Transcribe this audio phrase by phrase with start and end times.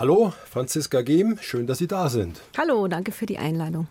[0.00, 2.40] Hallo, Franziska Gehm, schön, dass Sie da sind.
[2.56, 3.86] Hallo, danke für die Einladung.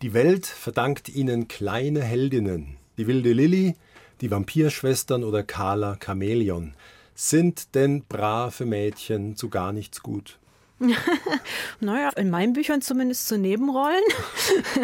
[0.00, 2.78] Die Welt verdankt Ihnen kleine Heldinnen.
[2.96, 3.76] Die wilde Lilly,
[4.22, 6.72] die Vampirschwestern oder Carla Chamäleon.
[7.14, 10.38] Sind denn brave Mädchen zu gar nichts gut?
[11.80, 14.02] naja, in meinen Büchern zumindest zu Nebenrollen.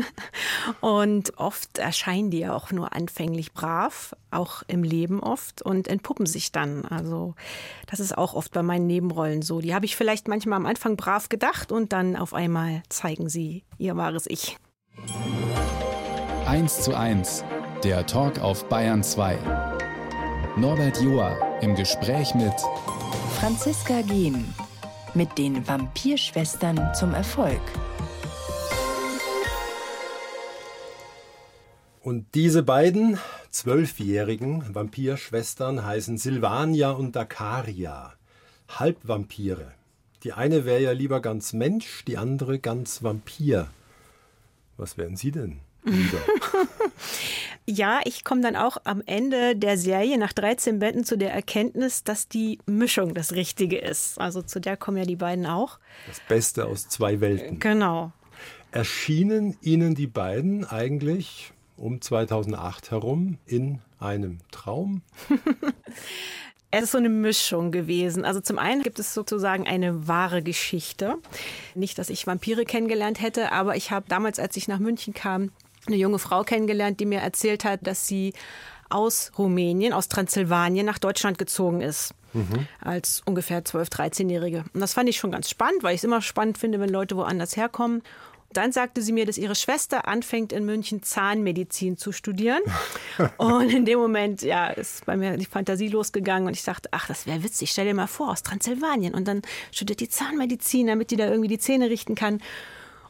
[0.80, 6.27] und oft erscheinen die ja auch nur anfänglich brav, auch im Leben oft und entpuppen
[6.27, 6.84] sich dann.
[6.84, 7.34] Also
[7.87, 9.61] das ist auch oft bei meinen Nebenrollen so.
[9.61, 13.65] Die habe ich vielleicht manchmal am Anfang brav gedacht und dann auf einmal zeigen sie
[13.79, 14.56] ihr wahres Ich.
[16.47, 17.45] 1 zu 1,
[17.84, 19.38] der Talk auf Bayern 2.
[20.56, 22.55] Norbert Joa im Gespräch mit
[23.38, 24.45] Franziska Gehn
[25.14, 27.60] mit den Vampirschwestern zum Erfolg.
[32.00, 33.18] Und diese beiden
[33.50, 38.12] zwölfjährigen Vampirschwestern heißen Silvania und Dakaria,
[38.68, 39.73] Halbvampire.
[40.23, 43.68] Die eine wäre ja lieber ganz Mensch, die andere ganz Vampir.
[44.76, 45.60] Was wären Sie denn?
[47.66, 52.04] Ja, ich komme dann auch am Ende der Serie nach 13 Betten zu der Erkenntnis,
[52.04, 54.21] dass die Mischung das Richtige ist.
[54.21, 55.79] Also zu der kommen ja die beiden auch.
[56.07, 57.60] Das Beste aus zwei Welten.
[57.60, 58.12] Genau.
[58.71, 65.03] Erschienen Ihnen die beiden eigentlich um 2008 herum in einem Traum?
[66.77, 68.25] Es ist so eine Mischung gewesen.
[68.25, 71.19] Also zum einen gibt es sozusagen eine wahre Geschichte.
[71.77, 75.53] Nicht, dass ich Vampire kennengelernt hätte, aber ich habe damals, als ich nach München kam,
[75.87, 78.32] eine junge Frau kennengelernt, die mir erzählt hat, dass sie
[78.91, 82.15] aus Rumänien, aus Transsilvanien nach Deutschland gezogen ist.
[82.32, 82.66] Mhm.
[82.81, 84.65] Als ungefähr 12-, 13-Jährige.
[84.72, 87.16] Und das fand ich schon ganz spannend, weil ich es immer spannend finde, wenn Leute
[87.16, 88.03] woanders herkommen.
[88.53, 92.60] Dann sagte sie mir, dass ihre Schwester anfängt in München Zahnmedizin zu studieren.
[93.37, 97.09] und in dem Moment, ja, ist bei mir die Fantasie losgegangen und ich dachte, ach,
[97.09, 97.71] das wäre witzig.
[97.71, 99.15] Stell dir mal vor, aus Transsilvanien.
[99.15, 102.41] Und dann studiert die Zahnmedizin, damit die da irgendwie die Zähne richten kann.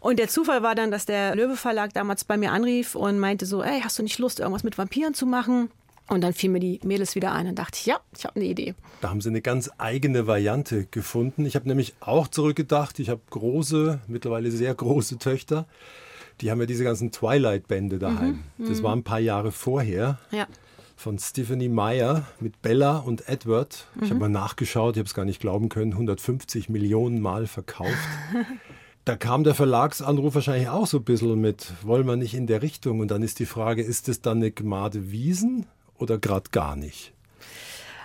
[0.04, 3.46] Und der Zufall war dann, dass der Löwe Verlag damals bei mir anrief und meinte
[3.46, 5.70] so, ey, hast du nicht Lust, irgendwas mit Vampiren zu machen?
[6.08, 8.44] Und dann fiel mir die Mädels wieder ein und dachte ich, ja, ich habe eine
[8.44, 8.74] Idee.
[9.00, 11.46] Da haben sie eine ganz eigene Variante gefunden.
[11.46, 15.64] Ich habe nämlich auch zurückgedacht, ich habe große, mittlerweile sehr große Töchter.
[16.42, 18.44] Die haben ja diese ganzen Twilight-Bände daheim.
[18.58, 18.82] Mhm, das mhm.
[18.82, 20.18] war ein paar Jahre vorher.
[20.30, 20.46] Ja.
[20.96, 23.86] Von Stephanie Meyer mit Bella und Edward.
[23.96, 24.20] Ich habe mhm.
[24.20, 27.96] mal nachgeschaut, ich habe es gar nicht glauben können, 150 Millionen Mal verkauft.
[29.04, 32.62] da kam der Verlagsanruf wahrscheinlich auch so ein bisschen mit, wollen wir nicht in der
[32.62, 33.00] Richtung?
[33.00, 35.66] Und dann ist die Frage, ist es dann eine Gmade Wiesen
[35.98, 37.12] oder gerade gar nicht?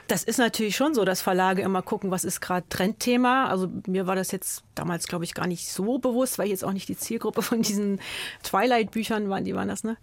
[0.08, 3.46] Das ist natürlich schon so, dass Verlage immer gucken, was ist gerade Trendthema.
[3.48, 6.66] Also mir war das jetzt damals, glaube ich, gar nicht so bewusst, weil ich jetzt
[6.66, 8.02] auch nicht die Zielgruppe von diesen
[8.44, 9.98] Twilight-Büchern waren, die waren das, ne?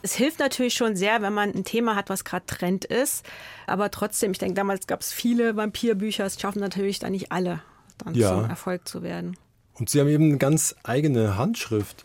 [0.00, 3.26] Es hilft natürlich schon sehr, wenn man ein Thema hat, was gerade Trend ist.
[3.66, 7.60] Aber trotzdem, ich denke, damals gab es viele Vampirbücher, es schaffen natürlich dann nicht alle,
[7.98, 8.28] dann ja.
[8.28, 9.36] zum Erfolg zu werden.
[9.78, 12.04] Und sie haben eben eine ganz eigene Handschrift.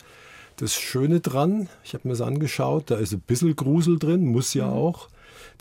[0.57, 4.53] Das Schöne dran, ich habe mir das angeschaut, da ist ein bisschen Grusel drin, muss
[4.53, 4.73] ja mhm.
[4.73, 5.09] auch.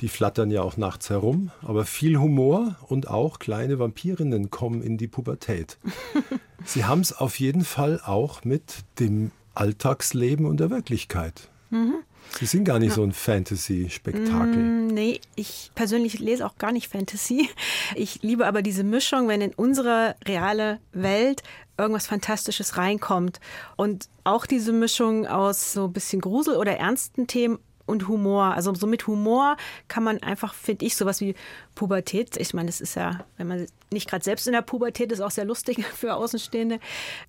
[0.01, 4.97] Die flattern ja auch nachts herum, aber viel Humor und auch kleine Vampirinnen kommen in
[4.97, 5.79] die Pubertät.
[6.65, 11.51] Sie haben es auf jeden Fall auch mit dem Alltagsleben und der Wirklichkeit.
[11.71, 11.97] Mhm.
[12.39, 12.95] Sie sind gar nicht ja.
[12.95, 14.57] so ein Fantasy-Spektakel.
[14.57, 17.49] Mm, nee, ich persönlich lese auch gar nicht Fantasy.
[17.95, 21.43] Ich liebe aber diese Mischung, wenn in unsere reale Welt
[21.77, 23.41] irgendwas Fantastisches reinkommt.
[23.77, 28.55] Und auch diese Mischung aus so ein bisschen Grusel oder ernsten Themen und Humor.
[28.55, 29.57] Also so mit Humor
[29.89, 31.35] kann man einfach, finde ich, sowas wie
[31.75, 32.37] Pubertät.
[32.37, 35.31] Ich meine, das ist ja, wenn man nicht gerade selbst in der Pubertät ist, auch
[35.31, 36.81] sehr lustig für Außenstehende,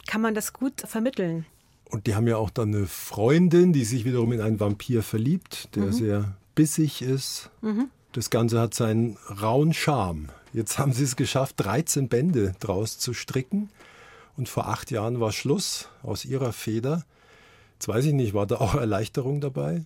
[0.08, 1.46] kann man das gut vermitteln.
[1.94, 5.70] Und die haben ja auch dann eine Freundin, die sich wiederum in einen Vampir verliebt,
[5.76, 5.94] der mhm.
[5.94, 7.52] sehr bissig ist.
[7.62, 7.92] Mhm.
[8.14, 10.30] Das Ganze hat seinen rauen Charme.
[10.54, 13.70] Jetzt haben sie es geschafft, 13 Bände draus zu stricken.
[14.36, 17.06] Und vor acht Jahren war Schluss aus ihrer Feder.
[17.76, 19.86] Jetzt weiß ich nicht, war da auch Erleichterung dabei?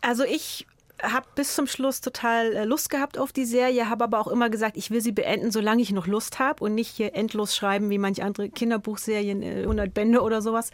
[0.00, 0.66] Also ich
[1.02, 4.50] habe bis zum Schluss total äh, Lust gehabt auf die Serie, habe aber auch immer
[4.50, 7.90] gesagt, ich will sie beenden, solange ich noch Lust habe und nicht hier endlos schreiben
[7.90, 10.70] wie manche andere Kinderbuchserien, 100 äh, Bände oder sowas.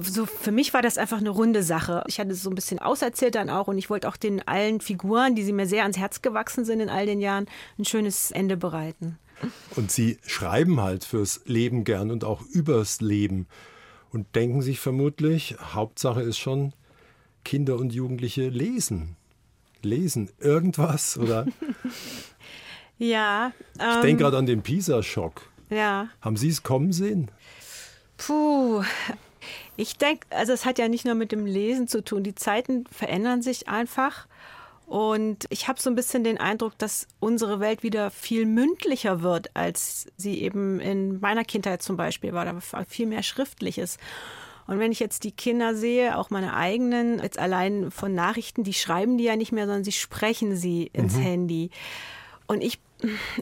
[0.00, 2.02] So für mich war das einfach eine runde Sache.
[2.06, 4.80] Ich hatte es so ein bisschen auserzählt dann auch und ich wollte auch den allen
[4.80, 7.46] Figuren, die sie mir sehr ans Herz gewachsen sind in all den Jahren,
[7.78, 9.18] ein schönes Ende bereiten.
[9.74, 13.48] Und Sie schreiben halt fürs Leben gern und auch übers Leben
[14.12, 16.72] und denken sich vermutlich, Hauptsache ist schon,
[17.44, 19.16] Kinder und Jugendliche lesen
[19.84, 20.30] lesen?
[20.38, 21.18] Irgendwas?
[21.18, 21.46] Oder?
[22.98, 23.52] ja.
[23.78, 25.42] Ähm, ich denke gerade an den PISA-Schock.
[25.70, 26.08] Ja.
[26.20, 27.30] Haben Sie es kommen sehen?
[28.16, 28.82] Puh.
[29.76, 32.22] Ich denke, also es hat ja nicht nur mit dem Lesen zu tun.
[32.22, 34.26] Die Zeiten verändern sich einfach.
[34.86, 39.50] Und ich habe so ein bisschen den Eindruck, dass unsere Welt wieder viel mündlicher wird,
[39.56, 42.44] als sie eben in meiner Kindheit zum Beispiel war.
[42.44, 43.96] Da war viel mehr Schriftliches.
[44.66, 48.74] Und wenn ich jetzt die Kinder sehe, auch meine eigenen, jetzt allein von Nachrichten, die
[48.74, 51.20] schreiben die ja nicht mehr, sondern sie sprechen sie ins mhm.
[51.20, 51.70] Handy.
[52.46, 52.78] Und ich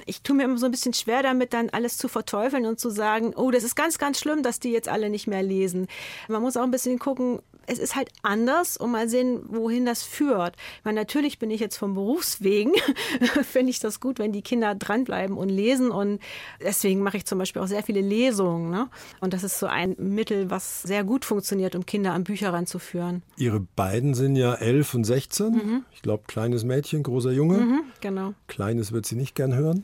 [0.06, 2.90] ich tue mir immer so ein bisschen schwer damit, dann alles zu verteufeln und zu
[2.90, 5.86] sagen, oh, das ist ganz, ganz schlimm, dass die jetzt alle nicht mehr lesen.
[6.28, 10.02] Man muss auch ein bisschen gucken, es ist halt anders und mal sehen, wohin das
[10.02, 10.56] führt.
[10.78, 12.72] Ich meine, natürlich bin ich jetzt vom Berufswegen,
[13.42, 16.20] finde ich das gut, wenn die Kinder dranbleiben und lesen und
[16.60, 18.70] deswegen mache ich zum Beispiel auch sehr viele Lesungen.
[18.70, 18.88] Ne?
[19.20, 23.22] Und das ist so ein Mittel, was sehr gut funktioniert, um Kinder an Bücher ranzuführen.
[23.36, 25.52] Ihre beiden sind ja elf und 16.
[25.52, 25.84] Mhm.
[25.92, 27.58] Ich glaube, kleines Mädchen, großer Junge.
[27.58, 28.34] Mhm, genau.
[28.48, 29.82] Kleines wird sie nicht gern hören.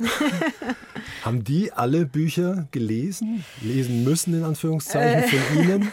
[1.22, 5.28] Haben die alle Bücher gelesen, lesen müssen, in Anführungszeichen, äh.
[5.28, 5.92] von Ihnen?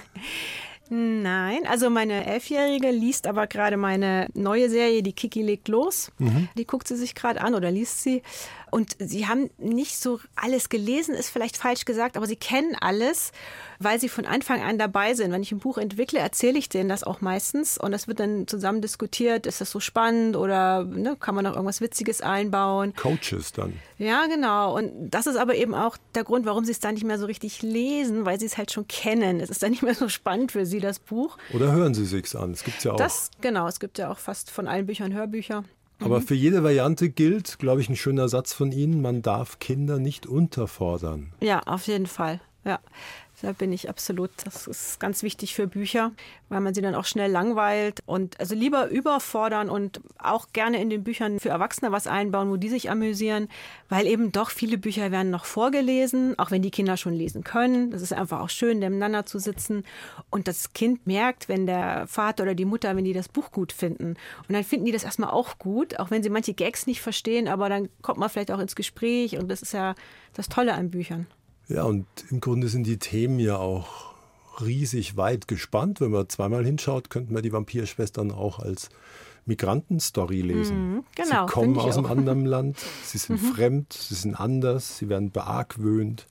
[0.90, 6.12] Nein, also meine Elfjährige liest aber gerade meine neue Serie, die Kiki legt los.
[6.20, 6.50] Mhm.
[6.58, 8.22] Die guckt sie sich gerade an oder liest sie.
[8.74, 13.32] Und sie haben nicht so alles gelesen, ist vielleicht falsch gesagt, aber sie kennen alles,
[13.78, 15.32] weil sie von Anfang an dabei sind.
[15.32, 18.48] Wenn ich ein Buch entwickle, erzähle ich denen das auch meistens und das wird dann
[18.48, 19.46] zusammen diskutiert.
[19.46, 22.96] Ist das so spannend oder ne, kann man noch irgendwas Witziges einbauen?
[22.96, 23.74] Coaches dann.
[24.00, 24.76] Ja, genau.
[24.76, 27.28] Und das ist aber eben auch der Grund, warum sie es dann nicht mehr so
[27.28, 29.40] richtig lesen, weil sie es halt schon kennen.
[29.40, 31.38] Es ist dann nicht mehr so spannend für sie, das Buch.
[31.54, 32.54] Oder hören sie sich's an?
[32.54, 32.98] Es gibt ja auch.
[32.98, 35.64] Das, genau, es gibt ja auch fast von allen Büchern Hörbücher.
[36.00, 36.24] Aber mhm.
[36.24, 40.26] für jede Variante gilt, glaube ich, ein schöner Satz von Ihnen, man darf Kinder nicht
[40.26, 41.34] unterfordern.
[41.42, 42.42] Ja, auf jeden Fall.
[42.66, 42.80] Ja.
[43.44, 46.14] Da bin ich absolut, das ist ganz wichtig für Bücher,
[46.48, 50.90] weil man sie dann auch schnell langweilt und also lieber überfordern und auch gerne in
[50.90, 53.50] den Büchern für Erwachsene was einbauen, wo die sich amüsieren,
[53.90, 57.92] weil eben doch viele Bücher werden noch vorgelesen, auch wenn die Kinder schon lesen können.
[57.92, 59.84] Das ist einfach auch schön, nebeneinander zu sitzen
[60.30, 63.74] und das Kind merkt, wenn der Vater oder die Mutter, wenn die das Buch gut
[63.74, 64.16] finden
[64.48, 67.50] und dann finden die das erstmal auch gut, auch wenn sie manche Gags nicht verstehen,
[67.50, 69.96] aber dann kommt man vielleicht auch ins Gespräch und das ist ja
[70.34, 71.28] das Tolle an Büchern.
[71.68, 74.14] Ja, und im Grunde sind die Themen ja auch
[74.62, 76.02] riesig weit gespannt.
[76.02, 78.90] Wenn man zweimal hinschaut, könnten wir die Vampirschwestern auch als
[79.46, 80.92] Migrantenstory lesen.
[80.92, 83.54] Mhm, genau, sie kommen aus einem anderen Land, sie sind mhm.
[83.54, 86.28] fremd, sie sind anders, sie werden beargwöhnt.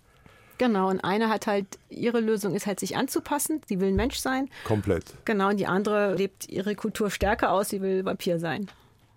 [0.59, 3.61] Genau, und eine hat halt, ihre Lösung ist halt, sich anzupassen.
[3.67, 4.49] Sie will ein Mensch sein.
[4.65, 5.15] Komplett.
[5.25, 8.69] Genau, und die andere lebt ihre Kultur stärker aus, sie will Vampir sein.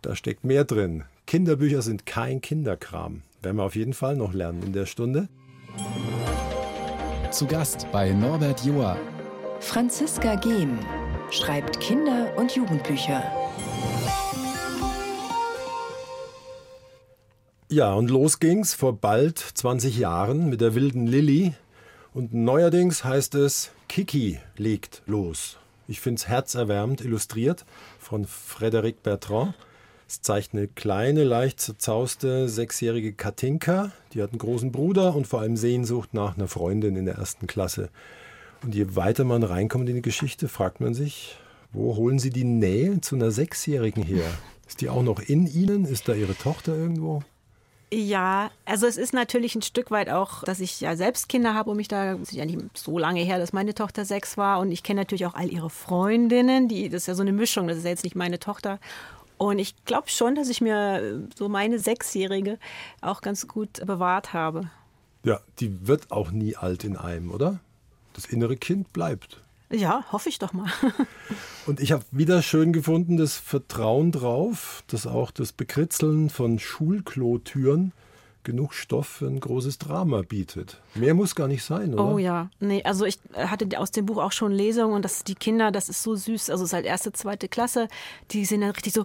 [0.01, 1.03] Da steckt mehr drin.
[1.27, 3.21] Kinderbücher sind kein Kinderkram.
[3.41, 5.29] Werden wir auf jeden Fall noch lernen in der Stunde.
[7.31, 8.97] Zu Gast bei Norbert Joa.
[9.59, 10.79] Franziska Gehm
[11.31, 13.23] schreibt Kinder- und Jugendbücher.
[17.69, 21.53] Ja, und los ging's vor bald 20 Jahren mit der wilden Lilly.
[22.13, 25.57] Und neuerdings heißt es, Kiki legt los.
[25.87, 27.65] Ich finde es herzerwärmend illustriert
[27.99, 29.55] von Frédéric Bertrand.
[30.07, 33.91] Es zeigt eine kleine, leicht zerzauste sechsjährige Katinka.
[34.13, 37.47] Die hat einen großen Bruder und vor allem Sehnsucht nach einer Freundin in der ersten
[37.47, 37.89] Klasse.
[38.61, 41.37] Und je weiter man reinkommt in die Geschichte, fragt man sich,
[41.73, 44.25] wo holen sie die Nähe zu einer Sechsjährigen her?
[44.67, 45.85] Ist die auch noch in ihnen?
[45.85, 47.23] Ist da ihre Tochter irgendwo?
[47.93, 51.69] Ja, also es ist natürlich ein Stück weit auch, dass ich ja selbst Kinder habe
[51.69, 54.59] und mich da, es ist ja nicht so lange her, dass meine Tochter sechs war
[54.59, 57.67] und ich kenne natürlich auch all ihre Freundinnen, die, das ist ja so eine Mischung,
[57.67, 58.79] das ist ja jetzt nicht meine Tochter
[59.37, 62.57] und ich glaube schon, dass ich mir äh, so meine Sechsjährige
[63.01, 64.69] auch ganz gut bewahrt habe.
[65.23, 67.59] Ja, die wird auch nie alt in einem, oder?
[68.13, 69.41] Das innere Kind bleibt.
[69.71, 70.71] Ja, hoffe ich doch mal.
[71.65, 77.91] Und ich habe wieder schön gefunden, das Vertrauen drauf, dass auch das Bekritzeln von Schulklotüren
[78.45, 80.81] genug Stoff für ein großes Drama bietet.
[80.93, 82.05] Mehr muss gar nicht sein, oder?
[82.05, 85.35] Oh ja, nee, also ich hatte aus dem Buch auch schon Lesungen und das die
[85.35, 87.89] Kinder, das ist so süß, also es ist halt erste, zweite Klasse,
[88.31, 89.03] die sind dann richtig so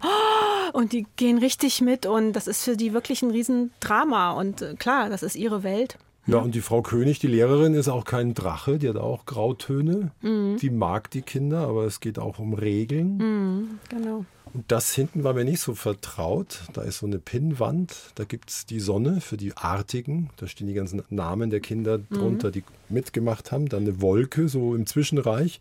[0.73, 4.75] und die gehen richtig mit und das ist für die wirklich ein Riesendrama und äh,
[4.75, 5.99] klar, das ist ihre Welt.
[6.27, 10.13] Ja, und die Frau König, die Lehrerin, ist auch kein Drache, die hat auch Grautöne.
[10.21, 10.59] Mhm.
[10.59, 13.17] Die mag die Kinder, aber es geht auch um Regeln.
[13.17, 14.25] Mhm, genau.
[14.53, 16.63] Und das hinten war mir nicht so vertraut.
[16.73, 20.31] Da ist so eine Pinnwand, da gibt es die Sonne für die Artigen.
[20.37, 22.53] Da stehen die ganzen Namen der Kinder drunter, mhm.
[22.53, 23.69] die mitgemacht haben.
[23.69, 25.61] Dann eine Wolke, so im Zwischenreich.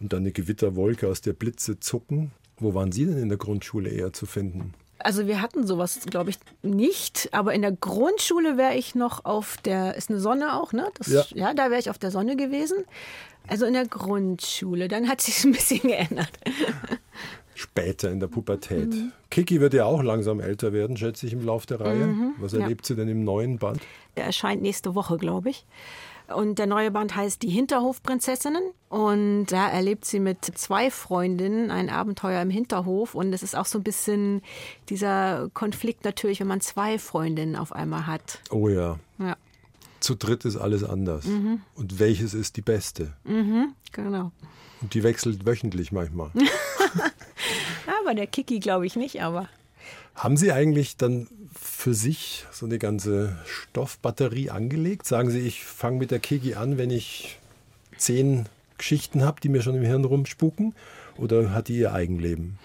[0.00, 2.32] Und dann eine Gewitterwolke, aus der Blitze zucken.
[2.58, 4.74] Wo waren Sie denn in der Grundschule eher zu finden?
[4.98, 7.28] Also wir hatten sowas, glaube ich, nicht.
[7.32, 10.88] Aber in der Grundschule wäre ich noch auf der, ist eine Sonne auch, ne?
[10.96, 11.24] Das, ja.
[11.34, 12.84] ja, da wäre ich auf der Sonne gewesen.
[13.48, 14.88] Also in der Grundschule.
[14.88, 16.30] Dann hat sich ein bisschen geändert
[17.54, 18.88] später in der Pubertät.
[18.88, 19.12] Mhm.
[19.30, 22.06] Kiki wird ja auch langsam älter werden, schätze ich, im Laufe der Reihe.
[22.06, 22.88] Mhm, Was erlebt ja.
[22.88, 23.80] sie denn im neuen Band?
[24.16, 25.64] Der erscheint nächste Woche, glaube ich.
[26.34, 28.62] Und der neue Band heißt Die Hinterhofprinzessinnen.
[28.88, 33.14] Und da erlebt sie mit zwei Freundinnen ein Abenteuer im Hinterhof.
[33.14, 34.42] Und es ist auch so ein bisschen
[34.88, 38.40] dieser Konflikt natürlich, wenn man zwei Freundinnen auf einmal hat.
[38.50, 38.98] Oh ja.
[39.18, 39.36] Ja,
[40.00, 41.26] Zu dritt ist alles anders.
[41.74, 43.12] Und welches ist die beste?
[43.92, 44.30] genau.
[44.80, 46.30] Und die wechselt wöchentlich manchmal.
[48.00, 49.48] Aber der Kiki glaube ich nicht, aber.
[50.14, 55.06] Haben Sie eigentlich dann für sich so eine ganze Stoffbatterie angelegt?
[55.06, 57.38] Sagen Sie, ich fange mit der Kiki an, wenn ich
[57.96, 58.46] zehn
[58.78, 60.74] Geschichten habe, die mir schon im Hirn rumspuken?
[61.16, 62.58] Oder hat die ihr Eigenleben?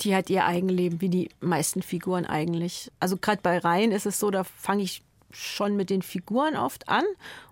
[0.00, 2.90] Die hat ihr Eigenleben, wie die meisten Figuren eigentlich.
[2.98, 6.88] Also gerade bei Reihen ist es so, da fange ich schon mit den Figuren oft
[6.88, 7.04] an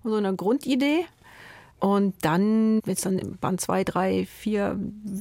[0.03, 1.07] und so einer Grundidee.
[1.81, 4.79] Und dann, wenn es dann Band 2, 3, 4,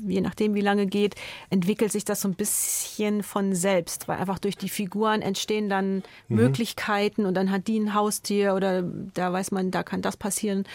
[0.07, 1.15] je nachdem wie lange geht,
[1.49, 6.03] entwickelt sich das so ein bisschen von selbst, weil einfach durch die Figuren entstehen dann
[6.27, 10.65] Möglichkeiten und dann hat die ein Haustier oder da weiß man, da kann das passieren.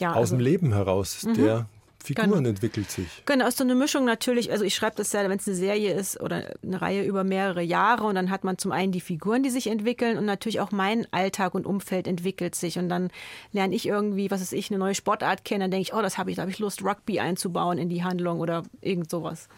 [0.00, 1.66] Ja, Aus also- dem Leben heraus, der
[2.06, 2.48] Figuren Genau.
[2.48, 3.06] entwickelt sich.
[3.26, 4.50] Genau, ist so eine Mischung natürlich.
[4.52, 7.62] Also ich schreibe das ja, wenn es eine Serie ist oder eine Reihe über mehrere
[7.62, 10.70] Jahre und dann hat man zum einen die Figuren, die sich entwickeln und natürlich auch
[10.70, 13.10] mein Alltag und Umfeld entwickelt sich und dann
[13.52, 16.16] lerne ich irgendwie, was weiß ich, eine neue Sportart kennen, dann denke ich, oh, das
[16.16, 19.48] habe ich, da habe ich Lust, Rugby einzubauen in die Handlung oder irgend sowas.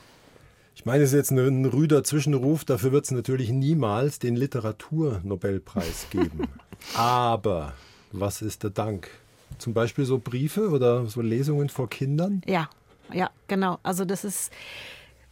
[0.74, 6.06] Ich meine, es ist jetzt ein rüder Zwischenruf, dafür wird es natürlich niemals den Literaturnobelpreis
[6.10, 6.48] geben.
[6.94, 7.74] Aber
[8.12, 9.10] was ist der Dank?
[9.58, 12.42] Zum Beispiel so Briefe oder so Lesungen vor Kindern?
[12.46, 12.68] Ja,
[13.12, 13.78] ja, genau.
[13.82, 14.52] Also das ist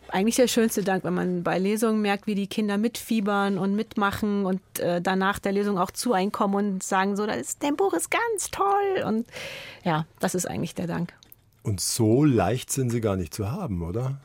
[0.08, 4.46] eigentlich der schönste Dank, wenn man bei Lesungen merkt, wie die Kinder mitfiebern und mitmachen
[4.46, 7.92] und äh, danach der Lesung auch zu einkommen und sagen so, das ist, dein Buch
[7.92, 9.04] ist ganz toll.
[9.06, 9.26] Und
[9.84, 11.12] ja, das ist eigentlich der Dank.
[11.62, 14.20] Und so leicht sind sie gar nicht zu haben, oder?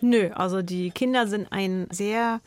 [0.00, 2.40] Nö, also die Kinder sind ein sehr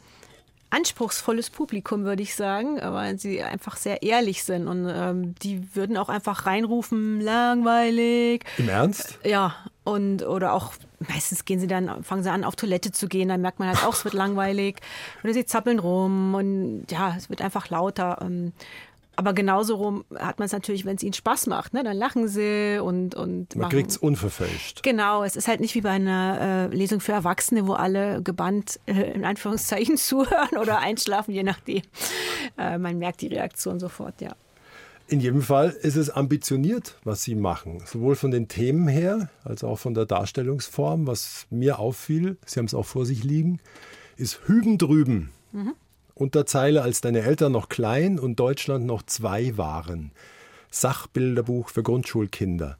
[0.72, 5.98] anspruchsvolles Publikum, würde ich sagen, weil sie einfach sehr ehrlich sind und ähm, die würden
[5.98, 8.46] auch einfach reinrufen, langweilig.
[8.58, 9.20] Im Ernst?
[9.24, 13.30] Ja, und oder auch meistens gehen sie dann, fangen sie an, auf Toilette zu gehen,
[13.30, 14.78] dann merkt man halt auch, es wird langweilig.
[15.24, 18.20] Oder sie zappeln rum und ja, es wird einfach lauter.
[18.22, 18.54] ähm,
[19.22, 21.84] Aber genauso rum hat man es natürlich, wenn es ihnen Spaß macht, ne?
[21.84, 24.82] Dann lachen sie und, und Man kriegt es unverfälscht.
[24.82, 28.80] Genau, es ist halt nicht wie bei einer äh, Lesung für Erwachsene, wo alle gebannt
[28.88, 31.84] äh, in Anführungszeichen zuhören oder einschlafen, je nachdem.
[32.58, 34.36] Äh, man merkt die Reaktion sofort, ja.
[35.08, 37.84] In jedem Fall ist es ambitioniert, was sie machen.
[37.86, 41.06] Sowohl von den Themen her, als auch von der Darstellungsform.
[41.06, 43.60] Was mir auffiel, Sie haben es auch vor sich liegen,
[44.18, 45.30] ist Hüben drüben.
[46.22, 50.12] Unterzeile, als deine Eltern noch klein und Deutschland noch zwei waren.
[50.70, 52.78] Sachbilderbuch für Grundschulkinder.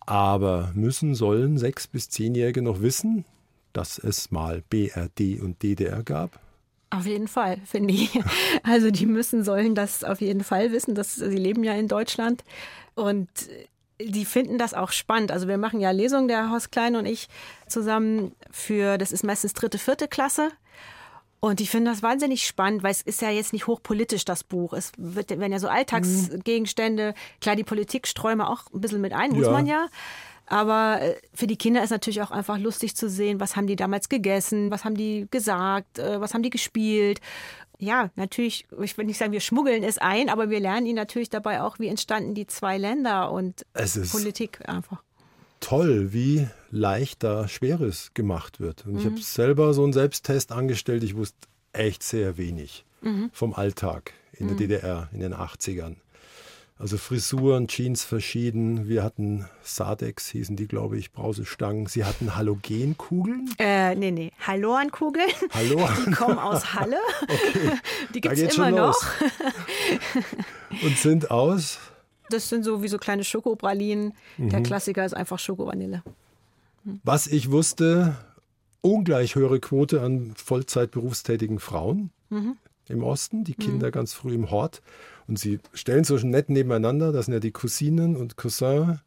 [0.00, 3.24] Aber müssen, sollen sechs- bis zehnjährige noch wissen,
[3.72, 6.40] dass es mal BRD und DDR gab?
[6.90, 8.18] Auf jeden Fall, finde ich.
[8.62, 12.44] Also die müssen, sollen das auf jeden Fall wissen, dass sie leben ja in Deutschland
[12.94, 13.28] und
[14.00, 15.32] die finden das auch spannend.
[15.32, 17.28] Also wir machen ja Lesungen, der Horst Klein und ich
[17.66, 20.50] zusammen für, das ist meistens dritte, vierte Klasse.
[21.44, 24.72] Und die finden das wahnsinnig spannend, weil es ist ja jetzt nicht hochpolitisch, das Buch.
[24.74, 28.06] Es wird, werden ja so Alltagsgegenstände, klar, die Politik
[28.38, 29.50] wir auch ein bisschen mit ein, muss Ja.
[29.50, 29.88] man ja.
[30.46, 33.74] Aber äh, für die Kinder ist natürlich auch einfach lustig zu sehen, was haben die
[33.74, 37.20] damals gegessen, was haben die gesagt, äh, was haben die gespielt.
[37.78, 41.30] Ja, natürlich, ich will nicht sagen, wir schmuggeln es ein, aber wir lernen ihnen natürlich
[41.30, 45.02] dabei auch, wie entstanden die zwei Länder und Es ist Politik einfach.
[45.62, 48.84] Toll, wie leicht da Schweres gemacht wird.
[48.86, 51.02] Und ich habe selber so einen Selbsttest angestellt.
[51.02, 52.84] Ich wusste echt sehr wenig
[53.32, 55.96] vom Alltag in der DDR in den 80ern.
[56.78, 58.88] Also Frisuren, Jeans verschieden.
[58.88, 61.86] Wir hatten Sadex, hießen die, glaube ich, Brausestangen.
[61.86, 63.54] Sie hatten Halogenkugeln.
[63.58, 65.30] Äh, nee, nee, Halloan-Kugeln.
[65.54, 65.88] Hallo.
[66.06, 66.98] Die kommen aus Halle.
[68.14, 69.00] Die Da gibt es immer noch.
[70.82, 71.78] Und sind aus
[72.32, 74.14] Das sind so wie so kleine Schokopralinen.
[74.38, 74.62] Der Mhm.
[74.64, 76.02] Klassiker ist einfach Schoko-Vanille.
[77.04, 78.16] Was ich wusste,
[78.80, 82.10] ungleich höhere Quote an Vollzeit berufstätigen Frauen
[82.88, 84.82] im Osten, die Kinder ganz früh im Hort.
[85.28, 88.98] Und sie stellen so nett nebeneinander, das sind ja die Cousinen und Cousin,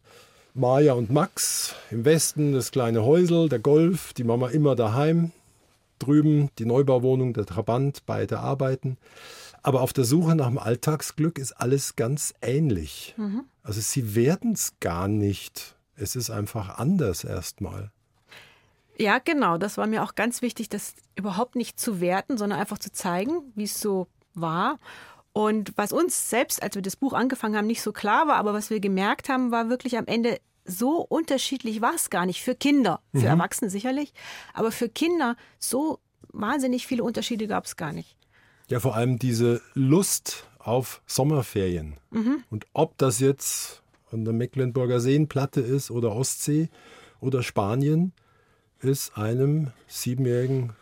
[0.53, 1.75] Maja und Max.
[1.91, 5.31] Im Westen das kleine Häusel, der Golf, die Mama immer daheim.
[5.99, 8.97] Drüben die Neubauwohnung, der Trabant, beide arbeiten.
[9.65, 13.15] Aber auf der Suche nach dem Alltagsglück ist alles ganz ähnlich.
[13.63, 15.75] Also sie werden es gar nicht.
[15.95, 17.91] Es ist einfach anders erstmal.
[18.99, 19.57] Ja, genau.
[19.57, 23.41] Das war mir auch ganz wichtig, das überhaupt nicht zu werten, sondern einfach zu zeigen,
[23.55, 24.05] wie es so
[24.35, 24.77] war.
[25.33, 28.53] Und was uns selbst, als wir das Buch angefangen haben, nicht so klar war, aber
[28.53, 32.43] was wir gemerkt haben, war wirklich am Ende, so unterschiedlich war es gar nicht.
[32.43, 34.13] Für Kinder, für Erwachsene sicherlich,
[34.53, 35.97] aber für Kinder so
[36.31, 38.14] wahnsinnig viele Unterschiede gab es gar nicht.
[38.67, 41.95] Ja, vor allem diese Lust auf Sommerferien.
[42.49, 46.69] Und ob das jetzt an der Mecklenburger Seenplatte ist oder Ostsee
[47.19, 48.11] oder Spanien,
[48.81, 50.73] ist einem Siebenjährigen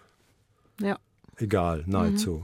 [0.79, 0.97] Ja.
[1.37, 2.43] egal, nahezu.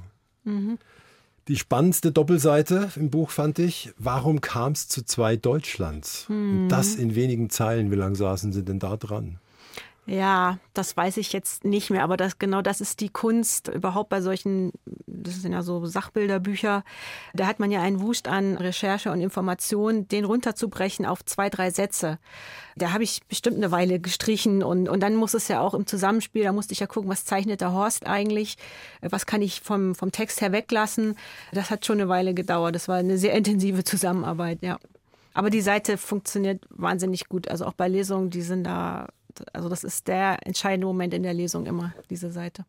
[1.47, 6.25] Die spannendste Doppelseite im Buch fand ich, warum kam es zu zwei Deutschlands?
[6.29, 7.91] Und das in wenigen Zeilen.
[7.91, 9.39] Wie lange saßen Sie denn da dran?
[10.09, 14.09] Ja, das weiß ich jetzt nicht mehr, aber das, genau das ist die Kunst überhaupt
[14.09, 14.71] bei solchen,
[15.05, 16.83] das sind ja so Sachbilderbücher,
[17.35, 21.69] da hat man ja einen Wust an Recherche und Information, den runterzubrechen auf zwei, drei
[21.69, 22.17] Sätze.
[22.75, 25.85] Da habe ich bestimmt eine Weile gestrichen und, und dann muss es ja auch im
[25.85, 28.57] Zusammenspiel, da musste ich ja gucken, was zeichnet der Horst eigentlich,
[29.01, 31.17] was kann ich vom, vom Text her weglassen.
[31.51, 34.79] Das hat schon eine Weile gedauert, das war eine sehr intensive Zusammenarbeit, ja.
[35.35, 37.47] Aber die Seite funktioniert wahnsinnig gut.
[37.47, 39.07] Also auch bei Lesungen, die sind da,
[39.53, 42.65] also das ist der entscheidende Moment in der Lesung immer, diese Seite.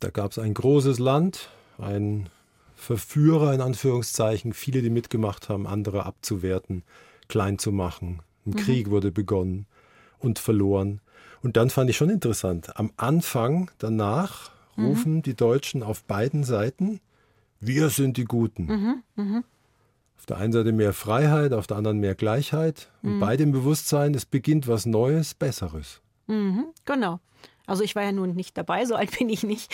[0.00, 2.28] Da gab es ein großes Land, ein
[2.74, 6.82] Verführer in Anführungszeichen, viele, die mitgemacht haben, andere abzuwerten,
[7.28, 8.20] klein zu machen.
[8.44, 9.66] Ein Krieg wurde begonnen
[10.18, 11.00] und verloren.
[11.42, 12.76] Und dann fand ich schon interessant.
[12.78, 17.00] Am Anfang, danach rufen die Deutschen auf beiden Seiten,
[17.60, 19.02] wir sind die Guten.
[20.18, 22.88] Auf der einen Seite mehr Freiheit, auf der anderen mehr Gleichheit.
[23.02, 26.00] Und beide im Bewusstsein, es beginnt was Neues, Besseres.
[26.26, 27.20] Mhm, genau.
[27.68, 29.72] Also ich war ja nun nicht dabei, so alt bin ich nicht.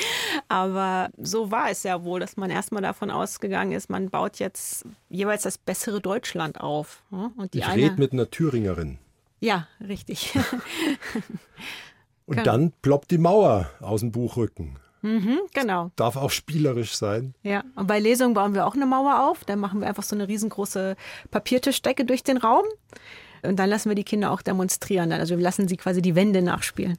[0.49, 4.85] Aber so war es ja wohl, dass man erstmal davon ausgegangen ist, man baut jetzt
[5.11, 7.03] jeweils das bessere Deutschland auf.
[7.11, 7.31] ja?
[7.37, 8.99] Und die ich eine, rede mit einer Thüringerin.
[9.41, 10.35] ja, richtig.
[12.27, 12.45] Und Genau.
[12.45, 14.79] dann ploppt die Mauer aus dem Buchrücken.
[15.03, 15.91] Mhm, genau.
[15.97, 17.35] Darf auch spielerisch sein.
[17.43, 19.45] Ja, und bei Lesungen bauen wir auch eine Mauer auf.
[19.45, 20.97] Dann machen wir einfach so eine riesengroße
[21.31, 22.65] Papiertischdecke durch den Raum.
[23.43, 25.13] Und dann lassen wir die Kinder auch demonstrieren.
[25.13, 26.97] Also wir lassen sie quasi die Wände nachspielen.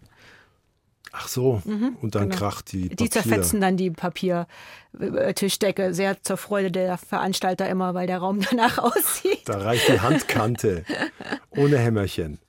[1.16, 2.36] Ach so, und dann genau.
[2.36, 3.12] kracht die Die Papier.
[3.12, 5.94] zerfetzen dann die Papiertischdecke.
[5.94, 9.48] Sehr zur Freude der Veranstalter immer, weil der Raum danach aussieht.
[9.48, 10.84] Da reicht die Handkante
[11.52, 12.40] ohne Hämmerchen.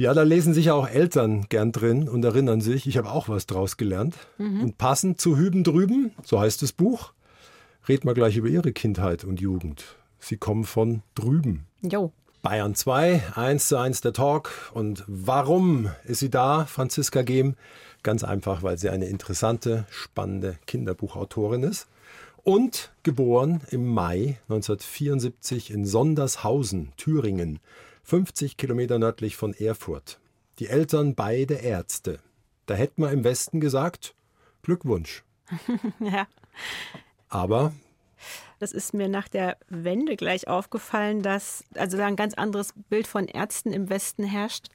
[0.00, 3.44] Ja, da lesen sich auch Eltern gern drin und erinnern sich, ich habe auch was
[3.44, 4.14] draus gelernt.
[4.38, 7.12] Und passend zu Hüben drüben, so heißt das Buch,
[7.86, 9.98] reden wir gleich über ihre Kindheit und Jugend.
[10.18, 11.66] Sie kommen von drüben.
[11.82, 12.14] Jo.
[12.40, 14.70] Bayern 2, 1 zu 1 der Talk.
[14.72, 17.56] Und warum ist sie da, Franziska Gehm?
[18.02, 21.88] Ganz einfach, weil sie eine interessante, spannende Kinderbuchautorin ist.
[22.42, 27.60] Und geboren im Mai 1974 in Sondershausen, Thüringen,
[28.10, 30.18] 50 Kilometer nördlich von Erfurt.
[30.58, 32.18] Die Eltern beide Ärzte.
[32.66, 34.16] Da hätten wir im Westen gesagt,
[34.62, 35.22] Glückwunsch.
[36.00, 36.26] Ja.
[37.28, 37.72] Aber
[38.58, 43.06] Das ist mir nach der Wende gleich aufgefallen, dass also da ein ganz anderes Bild
[43.06, 44.70] von Ärzten im Westen herrscht.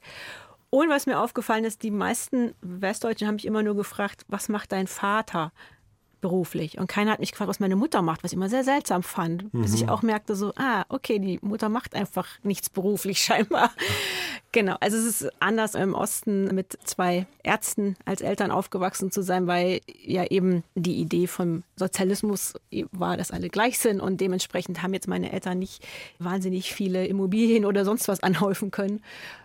[0.70, 4.72] Und was mir aufgefallen ist, die meisten Westdeutschen haben mich immer nur gefragt, was macht
[4.72, 5.52] dein Vater
[6.20, 6.78] beruflich?
[6.78, 9.50] Und keiner hat mich gefragt, was meine Mutter macht, was ich immer sehr seltsam fand.
[9.52, 13.70] Bis ich auch merkte so, ah, okay, die Mutter macht einfach nichts beruflich scheinbar.
[14.52, 19.46] Genau, also es ist anders im Osten mit zwei Ärzten als Eltern aufgewachsen zu sein,
[19.46, 22.54] weil ja eben die Idee vom Sozialismus
[22.92, 25.86] war, dass alle gleich sind und dementsprechend haben jetzt meine Eltern nicht
[26.18, 29.02] wahnsinnig viele Immobilien oder sonst was anhäufen können.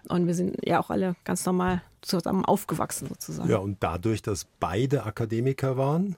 [0.07, 3.49] Und wir sind ja auch alle ganz normal zusammen aufgewachsen sozusagen.
[3.49, 6.15] Ja, und dadurch, dass beide Akademiker waren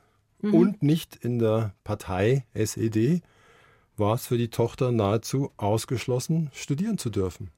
[0.51, 3.21] und nicht in der Partei SED,
[3.97, 7.51] war es für die Tochter nahezu ausgeschlossen, studieren zu dürfen.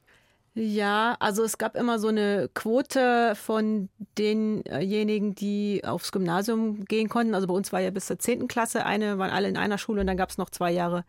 [0.57, 7.35] Ja, also es gab immer so eine Quote von denjenigen, die aufs Gymnasium gehen konnten.
[7.35, 8.47] Also bei uns war ja bis zur 10.
[8.47, 11.03] Klasse eine, waren alle in einer Schule und dann gab es noch zwei Jahre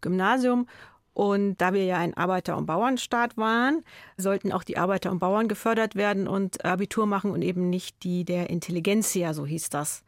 [0.00, 0.66] Gymnasium.
[1.12, 3.84] Und da wir ja ein Arbeiter- und Bauernstaat waren,
[4.16, 8.24] sollten auch die Arbeiter und Bauern gefördert werden und Abitur machen und eben nicht die
[8.24, 10.04] der Intelligenzia, so hieß das.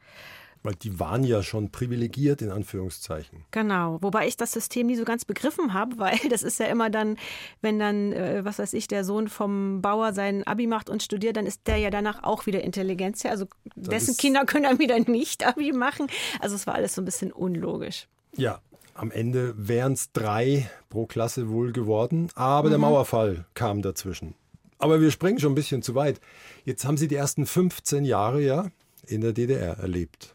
[0.63, 3.45] Weil die waren ja schon privilegiert, in Anführungszeichen.
[3.51, 6.91] Genau, wobei ich das System nie so ganz begriffen habe, weil das ist ja immer
[6.91, 7.17] dann,
[7.61, 11.37] wenn dann, äh, was weiß ich, der Sohn vom Bauer sein Abi macht und studiert,
[11.37, 13.25] dann ist der ja danach auch wieder Intelligenz.
[13.25, 16.07] Also dessen Kinder können dann wieder nicht Abi machen.
[16.41, 18.09] Also es war alles so ein bisschen unlogisch.
[18.37, 18.61] Ja,
[18.95, 24.35] am Ende wären es drei pro Klasse wohl geworden, aber der Mauerfall kam dazwischen.
[24.79, 26.21] Aber wir springen schon ein bisschen zu weit.
[26.65, 28.67] Jetzt haben Sie die ersten 15 Jahre ja
[29.09, 30.35] in der DDR erlebt.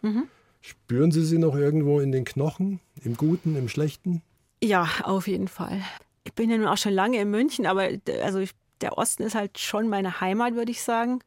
[0.62, 4.22] Spüren Sie sie noch irgendwo in den Knochen, im Guten, im Schlechten?
[4.64, 5.82] Ja, auf jeden Fall.
[6.24, 7.90] Ich bin ja nun auch schon lange in München, aber
[8.24, 11.20] also ich, der Osten ist halt schon meine Heimat, würde ich sagen.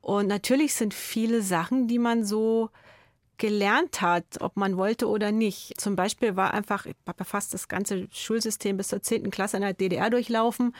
[0.00, 2.70] Und natürlich sind viele Sachen, die man so
[3.36, 5.78] gelernt hat, ob man wollte oder nicht.
[5.80, 9.30] Zum Beispiel war einfach, ich habe fast das ganze Schulsystem bis zur 10.
[9.30, 10.74] Klasse in der DDR durchlaufen.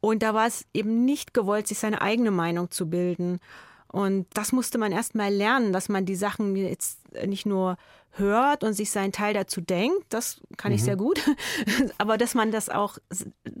[0.00, 3.40] Und da war es eben nicht gewollt, sich seine eigene Meinung zu bilden.
[3.94, 7.76] Und das musste man erst mal lernen, dass man die Sachen jetzt nicht nur
[8.16, 11.20] hört und sich seinen Teil dazu denkt, das kann ich sehr gut,
[11.98, 12.98] aber dass man das auch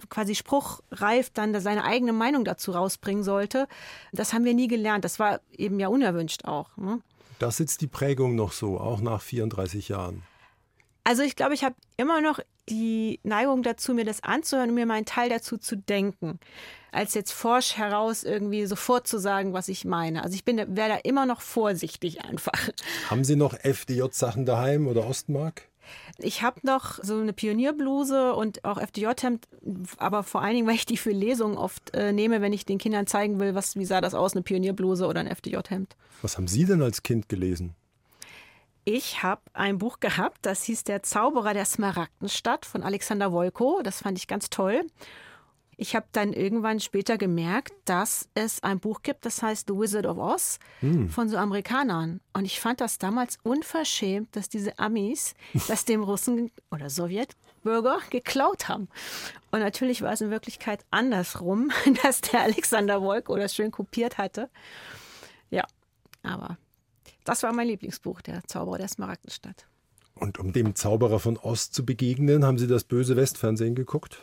[0.08, 3.68] quasi spruchreif dann seine eigene Meinung dazu rausbringen sollte,
[4.10, 5.04] das haben wir nie gelernt.
[5.04, 6.76] Das war eben ja unerwünscht auch.
[6.76, 7.00] Ne?
[7.38, 10.24] Da sitzt die Prägung noch so, auch nach 34 Jahren.
[11.04, 14.86] Also ich glaube, ich habe immer noch die Neigung dazu, mir das anzuhören und mir
[14.86, 16.40] meinen Teil dazu zu denken,
[16.92, 20.22] als jetzt forsch heraus irgendwie sofort zu sagen, was ich meine.
[20.22, 22.70] Also ich bin, wäre da immer noch vorsichtig einfach.
[23.10, 25.68] Haben Sie noch FDJ-Sachen daheim oder Ostmark?
[26.18, 29.46] Ich habe noch so eine Pionierbluse und auch FDJ-Hemd,
[29.98, 32.78] aber vor allen Dingen, weil ich die für Lesungen oft äh, nehme, wenn ich den
[32.78, 35.96] Kindern zeigen will, was, wie sah das aus, eine Pionierbluse oder ein FDJ-Hemd.
[36.22, 37.74] Was haben Sie denn als Kind gelesen?
[38.84, 43.80] Ich habe ein Buch gehabt, das hieß Der Zauberer der Smaragdenstadt von Alexander Wolko.
[43.82, 44.82] Das fand ich ganz toll.
[45.76, 50.06] Ich habe dann irgendwann später gemerkt, dass es ein Buch gibt, das heißt The Wizard
[50.06, 51.08] of Oz hm.
[51.08, 52.20] von so Amerikanern.
[52.32, 55.34] Und ich fand das damals unverschämt, dass diese Amis
[55.68, 58.88] das dem Russen oder Sowjetbürger geklaut haben.
[59.50, 64.50] Und natürlich war es in Wirklichkeit andersrum, dass der Alexander Wolko das schön kopiert hatte.
[65.50, 65.64] Ja,
[66.22, 66.58] aber
[67.24, 69.66] das war mein Lieblingsbuch, Der Zauberer der Smaragdenstadt.
[70.14, 74.22] Und um dem Zauberer von Ost zu begegnen, haben Sie das böse Westfernsehen geguckt?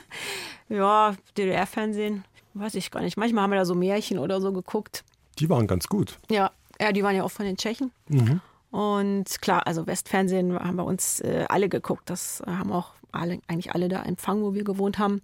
[0.68, 2.24] ja, DDR-Fernsehen,
[2.54, 3.18] weiß ich gar nicht.
[3.18, 5.04] Manchmal haben wir da so Märchen oder so geguckt.
[5.38, 6.18] Die waren ganz gut.
[6.30, 7.92] Ja, ja die waren ja auch von den Tschechen.
[8.08, 8.40] Mhm.
[8.70, 12.08] Und klar, also Westfernsehen haben bei uns äh, alle geguckt.
[12.08, 15.20] Das haben auch alle, eigentlich alle da empfangen, wo wir gewohnt haben.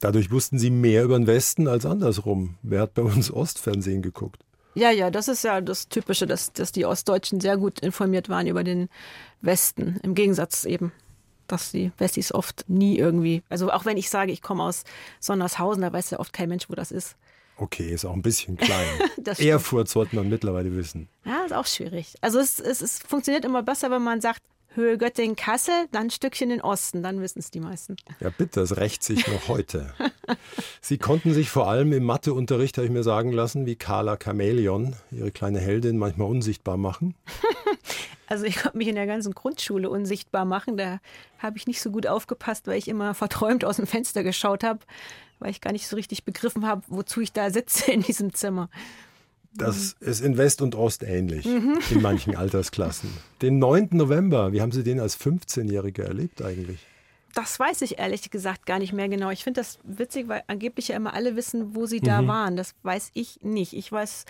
[0.00, 2.56] Dadurch wussten Sie mehr über den Westen als andersrum.
[2.62, 4.44] Wer hat bei uns Ostfernsehen geguckt?
[4.78, 8.46] Ja, ja, das ist ja das Typische, dass, dass die Ostdeutschen sehr gut informiert waren
[8.46, 8.88] über den
[9.40, 9.98] Westen.
[10.04, 10.92] Im Gegensatz eben,
[11.48, 14.84] dass die Westis oft nie irgendwie, also auch wenn ich sage, ich komme aus
[15.18, 17.16] Sondershausen, da weiß ja oft kein Mensch, wo das ist.
[17.56, 18.86] Okay, ist auch ein bisschen klein.
[19.38, 21.08] Erfurt sollte man mittlerweile wissen.
[21.24, 22.14] Ja, ist auch schwierig.
[22.20, 24.42] Also es, es, es funktioniert immer besser, wenn man sagt,
[24.78, 27.96] Höhe Göttingen Kassel, dann ein Stückchen in den Osten, dann wissen es die meisten.
[28.20, 29.92] Ja, bitte, das rächt sich noch heute.
[30.80, 34.94] Sie konnten sich vor allem im Matheunterricht, habe ich mir sagen lassen, wie Carla Chameleon,
[35.10, 37.14] ihre kleine Heldin, manchmal unsichtbar machen.
[38.30, 40.76] Also ich konnte mich in der ganzen Grundschule unsichtbar machen.
[40.76, 41.00] Da
[41.38, 44.80] habe ich nicht so gut aufgepasst, weil ich immer verträumt aus dem Fenster geschaut habe,
[45.38, 48.68] weil ich gar nicht so richtig begriffen habe, wozu ich da sitze in diesem Zimmer.
[49.54, 51.78] Das ist in West und Ost ähnlich, mhm.
[51.90, 53.10] in manchen Altersklassen.
[53.42, 53.88] Den 9.
[53.92, 56.86] November, wie haben Sie den als 15-Jährige erlebt eigentlich?
[57.34, 59.30] Das weiß ich ehrlich gesagt gar nicht mehr genau.
[59.30, 62.28] Ich finde das witzig, weil angeblich ja immer alle wissen, wo sie da mhm.
[62.28, 62.56] waren.
[62.56, 63.74] Das weiß ich nicht.
[63.74, 64.24] Ich weiß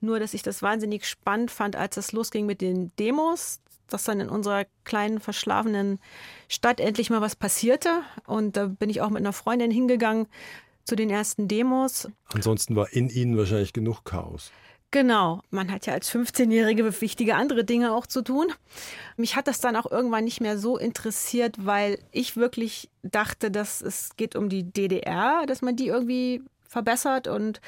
[0.00, 4.20] nur, dass ich das wahnsinnig spannend fand, als es losging mit den Demos, dass dann
[4.20, 5.98] in unserer kleinen, verschlafenen
[6.48, 8.02] Stadt endlich mal was passierte.
[8.26, 10.26] Und da bin ich auch mit einer Freundin hingegangen
[10.84, 12.08] zu den ersten Demos.
[12.32, 14.50] Ansonsten war in ihnen wahrscheinlich genug Chaos.
[14.92, 18.48] Genau, man hat ja als 15-Jährige wichtige andere Dinge auch zu tun.
[19.16, 23.80] Mich hat das dann auch irgendwann nicht mehr so interessiert, weil ich wirklich dachte, dass
[23.80, 27.62] es geht um die DDR, dass man die irgendwie verbessert und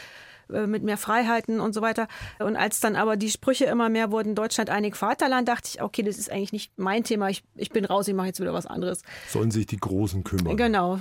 [0.53, 2.09] äh, mit mehr Freiheiten und so weiter.
[2.41, 6.03] Und als dann aber die Sprüche immer mehr wurden, Deutschland einig Vaterland, dachte ich, okay,
[6.03, 8.67] das ist eigentlich nicht mein Thema, ich, ich bin raus, ich mache jetzt wieder was
[8.67, 9.01] anderes.
[9.29, 10.59] Sollen sich die Großen kümmern.
[10.59, 10.99] Genau.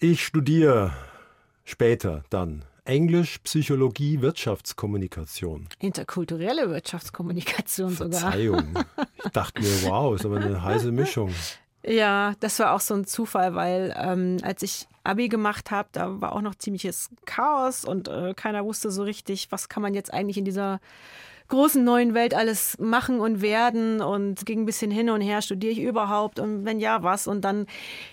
[0.00, 0.92] Ich studiere
[1.64, 5.68] später dann Englisch, Psychologie, Wirtschaftskommunikation.
[5.78, 8.20] Interkulturelle Wirtschaftskommunikation sogar.
[8.20, 8.74] Verzeihung.
[9.24, 11.32] Ich dachte mir, wow, ist aber eine heiße Mischung.
[11.86, 16.20] Ja, das war auch so ein Zufall, weil ähm, als ich Abi gemacht habe, da
[16.20, 20.12] war auch noch ziemliches Chaos und äh, keiner wusste so richtig, was kann man jetzt
[20.12, 20.80] eigentlich in dieser
[21.48, 25.72] großen neuen Welt alles machen und werden und ging ein bisschen hin und her, studiere
[25.72, 27.26] ich überhaupt und wenn ja, was?
[27.26, 27.66] Und dann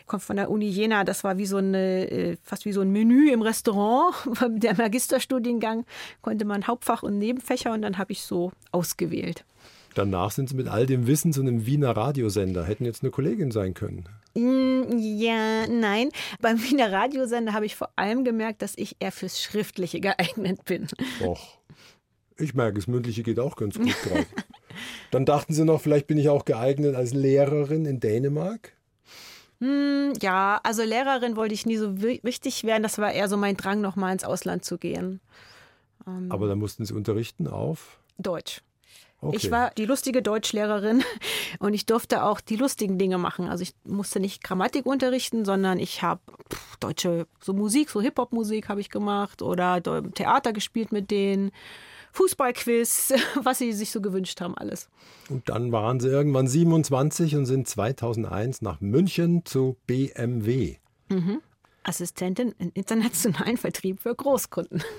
[0.06, 2.92] kommt von der Uni Jena, das war wie so eine, äh, fast wie so ein
[2.92, 4.16] Menü im Restaurant,
[4.50, 5.86] der Magisterstudiengang,
[6.22, 9.46] konnte man Hauptfach und Nebenfächer und dann habe ich so ausgewählt.
[9.94, 13.52] Danach sind Sie mit all dem Wissen zu einem Wiener Radiosender, hätten jetzt eine Kollegin
[13.52, 14.06] sein können.
[14.36, 16.10] Mm, ja, nein.
[16.40, 20.88] Beim Wiener Radiosender habe ich vor allem gemerkt, dass ich eher fürs Schriftliche geeignet bin.
[21.22, 21.61] Och.
[22.42, 24.26] Ich merke, das Mündliche geht auch ganz gut gerade.
[25.12, 28.74] Dann dachten Sie noch, vielleicht bin ich auch geeignet als Lehrerin in Dänemark?
[29.60, 32.84] Hm, ja, also Lehrerin wollte ich nie so richtig werden.
[32.84, 35.22] Das war eher so mein Drang, noch mal ins Ausland zu gehen.
[36.08, 38.00] Ähm, Aber da mussten Sie unterrichten auf?
[38.18, 38.62] Deutsch.
[39.24, 39.38] Okay.
[39.38, 41.04] Ich war die lustige Deutschlehrerin
[41.60, 43.48] und ich durfte auch die lustigen Dinge machen.
[43.48, 46.22] Also ich musste nicht Grammatik unterrichten, sondern ich habe
[46.80, 49.80] deutsche so Musik, so Hip-Hop-Musik habe ich gemacht oder
[50.16, 51.52] Theater gespielt mit denen.
[52.14, 54.90] Fußballquiz, was sie sich so gewünscht haben, alles.
[55.30, 60.78] Und dann waren sie irgendwann 27 und sind 2001 nach München zu BMW.
[61.10, 61.42] Mhm.
[61.84, 64.84] Assistentin im internationalen Vertrieb für Großkunden.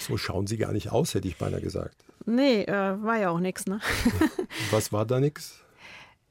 [0.00, 2.04] So schauen Sie gar nicht aus, hätte ich beinahe gesagt.
[2.24, 3.80] Nee, äh, war ja auch nichts, ne?
[4.70, 5.60] Was war da nix?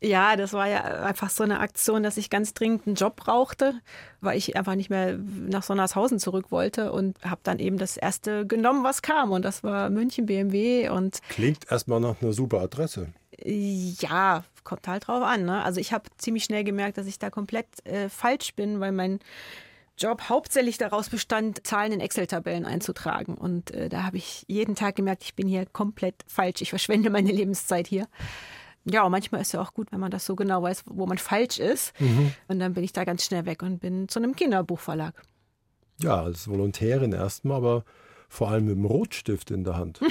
[0.02, 3.74] Ja, das war ja einfach so eine Aktion, dass ich ganz dringend einen Job brauchte,
[4.22, 8.46] weil ich einfach nicht mehr nach Sonnershausen zurück wollte und habe dann eben das erste
[8.46, 9.32] genommen, was kam.
[9.32, 10.90] Und das war München BMW.
[10.90, 13.14] Und Klingt erstmal nach einer super Adresse.
[13.44, 15.46] ja, kommt halt drauf an.
[15.46, 15.64] Ne?
[15.64, 19.20] Also ich habe ziemlich schnell gemerkt, dass ich da komplett äh, falsch bin, weil mein
[19.98, 23.36] Job hauptsächlich daraus bestand, Zahlen in Excel-Tabellen einzutragen.
[23.36, 26.62] Und äh, da habe ich jeden Tag gemerkt, ich bin hier komplett falsch.
[26.62, 28.08] Ich verschwende meine Lebenszeit hier.
[28.86, 31.18] Ja, und manchmal ist ja auch gut, wenn man das so genau weiß, wo man
[31.18, 31.94] falsch ist.
[32.48, 35.24] Und dann bin ich da ganz schnell weg und bin zu einem Kinderbuchverlag.
[36.00, 37.84] Ja, als Volontärin erstmal, aber
[38.30, 40.00] vor allem mit dem Rotstift in der Hand.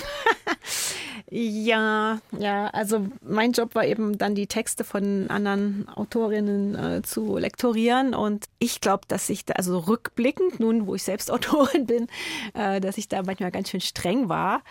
[1.31, 7.39] Ja, ja, also mein Job war eben dann die Texte von anderen Autorinnen äh, zu
[7.39, 12.09] lektorieren und ich glaube, dass ich da, also rückblickend, nun wo ich selbst Autorin bin,
[12.53, 14.63] äh, dass ich da manchmal ganz schön streng war.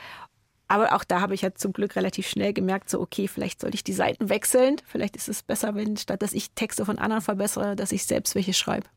[0.73, 3.75] Aber auch da habe ich ja zum Glück relativ schnell gemerkt, so okay, vielleicht sollte
[3.75, 4.77] ich die Seiten wechseln.
[4.88, 8.33] Vielleicht ist es besser, wenn statt dass ich Texte von anderen verbessere, dass ich selbst
[8.33, 8.88] welche schreibe.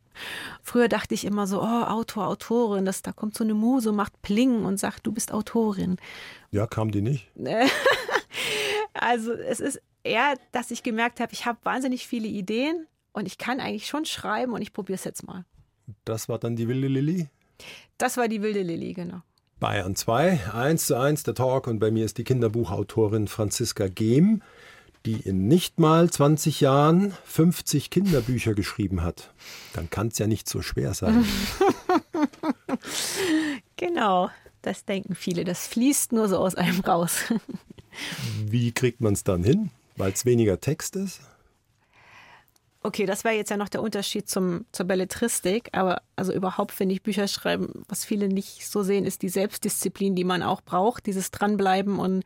[0.63, 4.23] Früher dachte ich immer so, oh, Autor, Autorin, das, da kommt so eine Muse, macht
[4.23, 5.99] Pling und sagt, du bist Autorin.
[6.51, 7.29] Ja, kam die nicht?
[8.99, 13.37] Also es ist eher, dass ich gemerkt habe, ich habe wahnsinnig viele Ideen und ich
[13.37, 15.45] kann eigentlich schon schreiben und ich probiere es jetzt mal.
[16.07, 17.29] Das war dann die wilde Lilly.
[17.99, 19.21] Das war die wilde Lilly, genau.
[19.59, 24.43] Bayern 2, 1 zu 1 der Talk und bei mir ist die Kinderbuchautorin Franziska Gehm,
[25.07, 29.33] die in nicht mal 20 Jahren 50 Kinderbücher geschrieben hat.
[29.73, 31.25] Dann kann es ja nicht so schwer sein.
[33.77, 34.31] Genau,
[34.63, 35.45] das denken viele.
[35.45, 37.25] Das fließt nur so aus einem raus.
[38.45, 39.71] Wie kriegt man es dann hin?
[39.97, 41.21] Weil es weniger Text ist?
[42.87, 46.95] Okay, das wäre jetzt ja noch der Unterschied zum, zur Belletristik, aber also überhaupt finde
[46.95, 51.07] ich Bücher schreiben, was viele nicht so sehen, ist die Selbstdisziplin, die man auch braucht,
[51.07, 52.23] dieses Dranbleiben und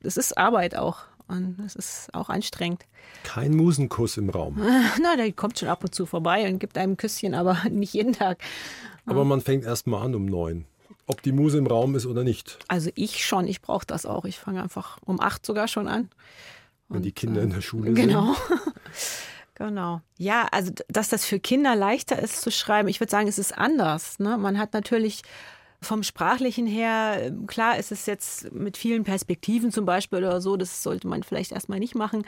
[0.00, 2.84] es ist Arbeit auch und es ist auch anstrengend.
[3.22, 4.60] Kein Musenkuss im Raum.
[5.02, 7.94] Na, der kommt schon ab und zu vorbei und gibt einem ein Küsschen, aber nicht
[7.94, 8.36] jeden Tag.
[9.06, 10.66] Aber man fängt erst mal an um neun.
[11.06, 12.58] Ob die Muse im Raum ist oder nicht.
[12.68, 14.26] Also ich schon, ich brauche das auch.
[14.26, 16.10] Ich fange einfach um acht sogar schon an.
[16.90, 18.34] Wenn die Kinder in der Schule Genau.
[18.34, 18.48] sind.
[18.48, 18.60] Genau.
[20.18, 23.56] Ja, also dass das für Kinder leichter ist zu schreiben, ich würde sagen, es ist
[23.56, 24.18] anders.
[24.18, 24.36] Ne?
[24.38, 25.22] Man hat natürlich
[25.80, 30.56] vom Sprachlichen her, äh, klar ist es jetzt mit vielen Perspektiven zum Beispiel oder so,
[30.56, 32.24] das sollte man vielleicht erstmal nicht machen.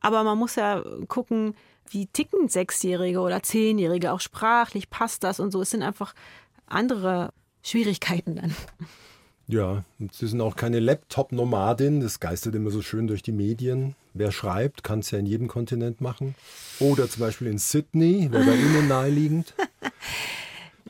[0.00, 1.54] Aber man muss ja gucken,
[1.88, 5.62] wie ticken Sechsjährige oder Zehnjährige, auch sprachlich passt das und so.
[5.62, 6.14] Es sind einfach
[6.66, 8.54] andere Schwierigkeiten dann.
[9.48, 12.00] Ja, und sie sind auch keine Laptop-Nomadin.
[12.00, 13.94] Das geistert immer so schön durch die Medien.
[14.18, 16.34] Wer schreibt, kann es ja in jedem Kontinent machen.
[16.80, 19.54] Oder zum Beispiel in Sydney, wäre bei Ihnen naheliegend.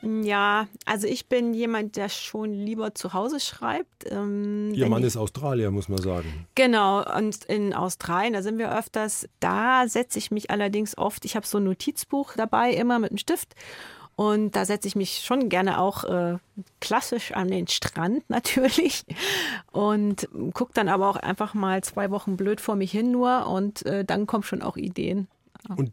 [0.03, 4.05] Ja, also ich bin jemand, der schon lieber zu Hause schreibt.
[4.11, 6.45] Ähm, Ihr Mann ich- ist Australier, muss man sagen.
[6.53, 9.27] Genau, und in Australien, da sind wir öfters.
[9.39, 13.17] Da setze ich mich allerdings oft, ich habe so ein Notizbuch dabei, immer mit einem
[13.17, 13.55] Stift.
[14.17, 16.37] Und da setze ich mich schon gerne auch äh,
[16.81, 19.05] klassisch an den Strand natürlich.
[19.71, 23.45] Und gucke dann aber auch einfach mal zwei Wochen blöd vor mich hin nur.
[23.45, 25.27] Und äh, dann kommen schon auch Ideen.
[25.75, 25.91] Und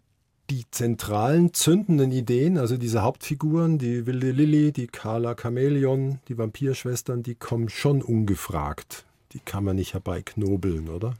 [0.48, 7.22] die zentralen zündenden Ideen, also diese Hauptfiguren, die wilde Lilly, die Carla Chameleon, die Vampirschwestern,
[7.22, 9.04] die kommen schon ungefragt.
[9.32, 11.14] Die kann man nicht herbeiknobeln, oder?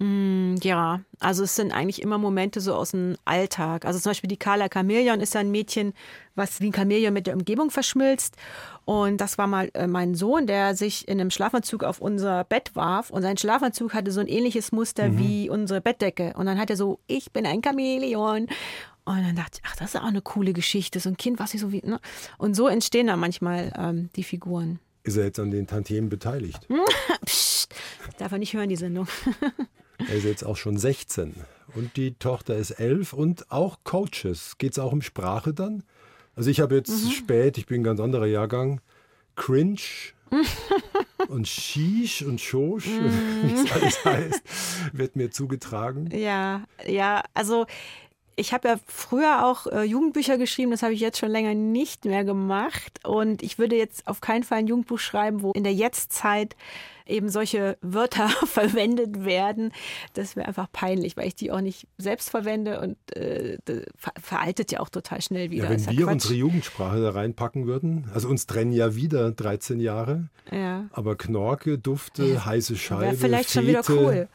[0.00, 3.84] Ja, also es sind eigentlich immer Momente so aus dem Alltag.
[3.84, 5.94] Also zum Beispiel die Carla Chameleon ist ja ein Mädchen,
[6.34, 8.36] was wie ein Chamäleon mit der Umgebung verschmilzt.
[8.84, 12.74] Und das war mal äh, mein Sohn, der sich in einem Schlafanzug auf unser Bett
[12.74, 13.10] warf.
[13.10, 16.32] Und sein Schlafanzug hatte so ein ähnliches Muster wie unsere Bettdecke.
[16.36, 18.48] Und dann hat er so, ich bin ein Chamäleon.
[19.04, 20.98] Und dann dachte ich, ach, das ist auch eine coole Geschichte.
[20.98, 21.82] So ein Kind, was sich so wie.
[21.84, 22.00] Ne?
[22.36, 24.80] Und so entstehen dann manchmal ähm, die Figuren.
[25.04, 26.66] Ist er jetzt an den Tantiemen beteiligt?
[27.24, 27.74] Psst,
[28.18, 29.06] darf er nicht hören, die Sendung.
[29.98, 31.34] Er ist jetzt auch schon 16
[31.74, 34.58] und die Tochter ist 11 und auch Coaches.
[34.58, 35.82] Geht es auch um Sprache dann?
[36.36, 38.80] Also ich habe jetzt spät, ich bin ein ganz anderer Jahrgang,
[39.36, 39.78] Cringe
[41.28, 44.42] und Shish und Schosch, wie es alles heißt,
[44.92, 46.10] wird mir zugetragen.
[46.12, 47.66] Ja, ja, also
[48.36, 52.04] ich habe ja früher auch äh, Jugendbücher geschrieben, das habe ich jetzt schon länger nicht
[52.04, 53.00] mehr gemacht.
[53.04, 56.56] Und ich würde jetzt auf keinen Fall ein Jugendbuch schreiben, wo in der Jetztzeit
[57.06, 59.72] eben solche Wörter verwendet werden.
[60.14, 63.58] Das wäre einfach peinlich, weil ich die auch nicht selbst verwende und äh,
[64.20, 65.64] veraltet ja auch total schnell wieder.
[65.64, 66.12] Ja, wenn Ist wir Quatsch.
[66.12, 70.86] unsere Jugendsprache da reinpacken würden, also uns trennen ja wieder 13 Jahre, ja.
[70.92, 74.28] aber Knorke, Dufte, heiße Scheibe, Wäre vielleicht Fete, schon wieder cool.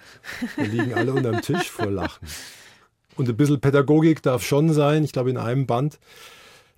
[0.56, 2.28] Wir liegen alle unterm Tisch vor Lachen.
[3.20, 5.04] Und ein bisschen Pädagogik darf schon sein.
[5.04, 6.00] Ich glaube, in einem Band,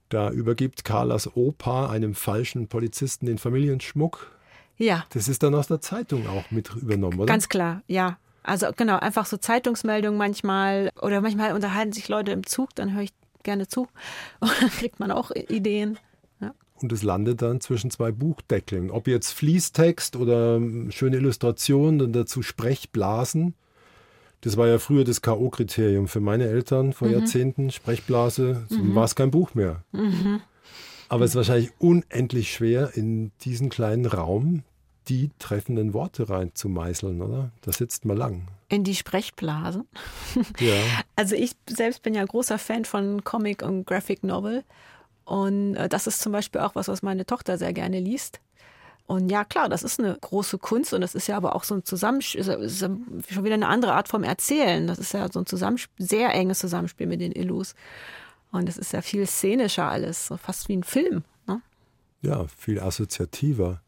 [0.10, 4.32] Da übergibt Carlas Opa einem falschen Polizisten den Familienschmuck.
[4.78, 5.06] Ja.
[5.14, 7.28] Das ist dann aus der Zeitung auch mit übernommen, oder?
[7.28, 8.18] Ganz klar, ja.
[8.42, 13.04] Also genau, einfach so Zeitungsmeldungen manchmal oder manchmal unterhalten sich Leute im Zug, dann höre
[13.04, 13.82] ich gerne zu
[14.40, 16.00] und dann kriegt man auch Ideen.
[16.40, 16.56] Ja.
[16.82, 18.90] Und es landet dann zwischen zwei Buchdeckeln.
[18.90, 23.54] Ob jetzt Fließtext oder schöne Illustrationen, dann dazu Sprechblasen.
[24.42, 27.14] Das war ja früher das K.O.-Kriterium für meine Eltern vor mhm.
[27.14, 27.72] Jahrzehnten.
[27.72, 28.96] Sprechblase, so mhm.
[28.96, 29.84] war es kein Buch mehr.
[29.92, 30.42] Mhm.
[31.10, 34.64] Aber es ist wahrscheinlich unendlich schwer, in diesen kleinen Raum
[35.08, 37.52] die treffenden Worte reinzumeißeln, oder?
[37.62, 38.48] Da sitzt man lang.
[38.70, 39.86] In die Sprechblase.
[40.60, 40.74] Ja.
[41.16, 44.64] Also ich selbst bin ja großer Fan von Comic und Graphic Novel.
[45.26, 48.40] Und äh, das ist zum Beispiel auch was, was meine Tochter sehr gerne liest.
[49.12, 51.76] Und ja, klar, das ist eine große Kunst und das ist ja aber auch so
[51.76, 52.90] ein Zusammenspiel, ist ja
[53.30, 54.88] schon wieder eine andere Art vom Erzählen.
[54.88, 57.76] Das ist ja so ein Zusammenspiel, sehr enges Zusammenspiel mit den Illus.
[58.54, 61.26] Und es ist ja viel szenischer alles, so fast wie ein Film.
[61.46, 61.62] Ne?
[62.22, 63.82] Ja, viel assoziativer.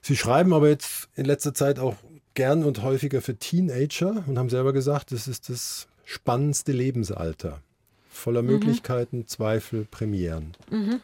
[0.00, 1.96] Sie schreiben aber jetzt in letzter Zeit auch
[2.34, 7.62] gern und häufiger für Teenager und haben selber gesagt, das ist das spannendste Lebensalter.
[8.08, 8.50] Voller mhm.
[8.50, 10.52] Möglichkeiten, Zweifel, Premieren.
[10.70, 11.00] Mhm.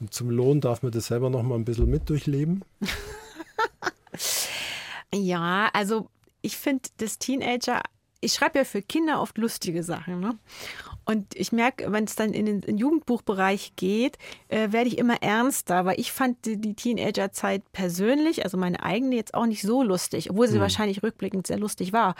[0.00, 2.64] Und zum Lohn darf man das selber noch mal ein bisschen mit durchleben.
[5.14, 6.08] ja, also
[6.42, 7.82] ich finde das Teenager
[8.20, 10.20] ich schreibe ja für Kinder oft lustige Sachen.
[10.20, 10.38] Ne?
[11.04, 14.98] Und ich merke, wenn es dann in den, in den Jugendbuchbereich geht, äh, werde ich
[14.98, 19.62] immer ernster, weil ich fand die, die Teenagerzeit persönlich, also meine eigene, jetzt auch nicht
[19.62, 20.62] so lustig, obwohl sie mhm.
[20.62, 22.14] wahrscheinlich rückblickend sehr lustig war.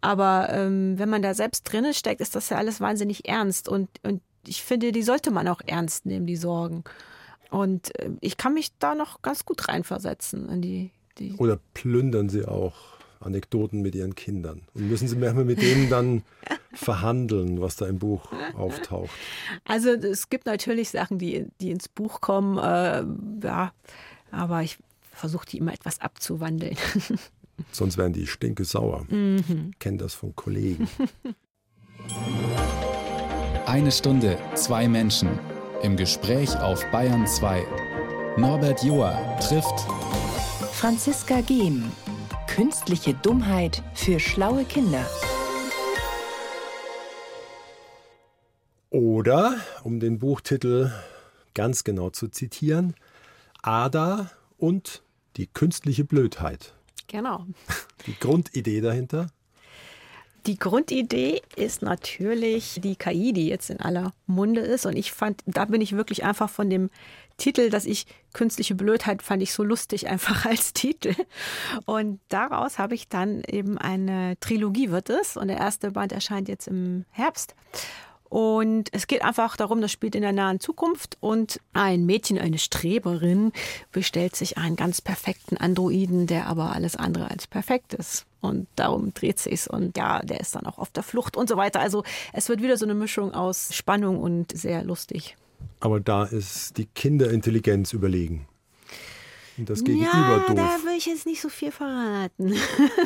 [0.00, 3.68] Aber ähm, wenn man da selbst drinne steckt, ist das ja alles wahnsinnig ernst.
[3.68, 6.84] Und, und ich finde, die sollte man auch ernst nehmen, die Sorgen.
[7.54, 10.90] Und äh, ich kann mich da noch ganz gut reinversetzen in die.
[11.18, 12.74] die Oder plündern sie auch
[13.20, 14.62] Anekdoten mit ihren Kindern.
[14.74, 16.24] Und müssen Sie manchmal mit denen dann
[16.74, 19.12] verhandeln, was da im Buch auftaucht?
[19.64, 23.04] Also es gibt natürlich Sachen, die, die ins Buch kommen, äh,
[23.46, 23.72] ja,
[24.32, 24.78] aber ich
[25.12, 26.76] versuche die immer etwas abzuwandeln.
[27.70, 29.06] Sonst werden die stinke sauer.
[29.08, 29.70] Mhm.
[29.70, 30.88] Ich kenne das von Kollegen.
[33.66, 35.38] Eine Stunde, zwei Menschen.
[35.84, 37.62] Im Gespräch auf Bayern 2.
[38.38, 39.80] Norbert Joa trifft
[40.72, 41.92] Franziska Gehm.
[42.46, 45.04] Künstliche Dummheit für schlaue Kinder.
[48.88, 50.90] Oder, um den Buchtitel
[51.52, 52.94] ganz genau zu zitieren,
[53.60, 55.02] Ada und
[55.36, 56.72] die künstliche Blödheit.
[57.08, 57.44] Genau.
[58.06, 59.26] Die Grundidee dahinter?
[60.46, 64.84] Die Grundidee ist natürlich die KI, die jetzt in aller Munde ist.
[64.84, 66.90] Und ich fand, da bin ich wirklich einfach von dem
[67.38, 71.14] Titel, dass ich künstliche Blödheit fand ich so lustig einfach als Titel.
[71.86, 76.48] Und daraus habe ich dann eben eine Trilogie wird es und der erste Band erscheint
[76.48, 77.54] jetzt im Herbst.
[78.28, 82.58] Und es geht einfach darum, das spielt in der nahen Zukunft und ein Mädchen, eine
[82.58, 83.52] Streberin,
[83.92, 88.26] bestellt sich einen ganz perfekten Androiden, der aber alles andere als perfekt ist.
[88.44, 91.56] Und darum dreht sich's und ja, der ist dann auch auf der Flucht und so
[91.56, 91.80] weiter.
[91.80, 95.36] Also es wird wieder so eine Mischung aus Spannung und sehr lustig.
[95.80, 98.46] Aber da ist die Kinderintelligenz überlegen.
[99.56, 100.56] Und das Gegenüber ja, doof.
[100.56, 102.54] Da will ich jetzt nicht so viel verraten.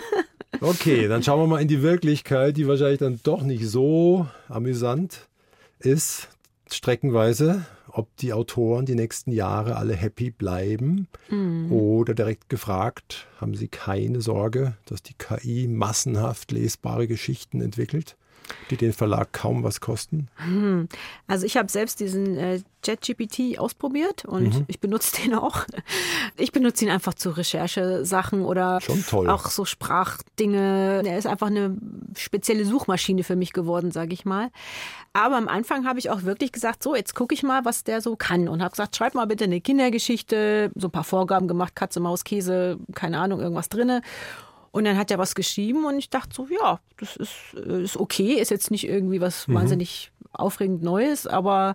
[0.61, 5.29] okay, dann schauen wir mal in die Wirklichkeit, die wahrscheinlich dann doch nicht so amüsant
[5.79, 6.29] ist,
[6.71, 7.67] streckenweise,
[7.99, 11.09] ob die Autoren die nächsten Jahre alle happy bleiben.
[11.29, 11.73] Mhm.
[11.73, 18.17] Oder direkt gefragt, haben sie keine Sorge, dass die KI massenhaft lesbare Geschichten entwickelt?
[18.71, 20.29] die den Verlag kaum was kosten?
[20.37, 20.89] Hm.
[21.27, 24.65] Also ich habe selbst diesen äh, ChatGPT ausprobiert und mhm.
[24.69, 25.65] ich benutze den auch.
[26.37, 28.79] Ich benutze ihn einfach zu Recherchesachen oder
[29.13, 31.03] auch so Sprachdinge.
[31.05, 31.77] Er ist einfach eine
[32.19, 34.51] spezielle Suchmaschine für mich geworden, sage ich mal.
[35.13, 38.01] Aber am Anfang habe ich auch wirklich gesagt, so jetzt gucke ich mal, was der
[38.01, 41.75] so kann und habe gesagt, schreib mal bitte eine Kindergeschichte, so ein paar Vorgaben gemacht,
[41.75, 44.03] Katze, Maus, Käse, keine Ahnung, irgendwas drinne.
[44.71, 47.97] Und dann hat er was geschrieben und ich dachte so, ja, das ist, äh, ist
[47.97, 49.55] okay, ist jetzt nicht irgendwie was mhm.
[49.55, 51.75] wahnsinnig aufregend Neues, aber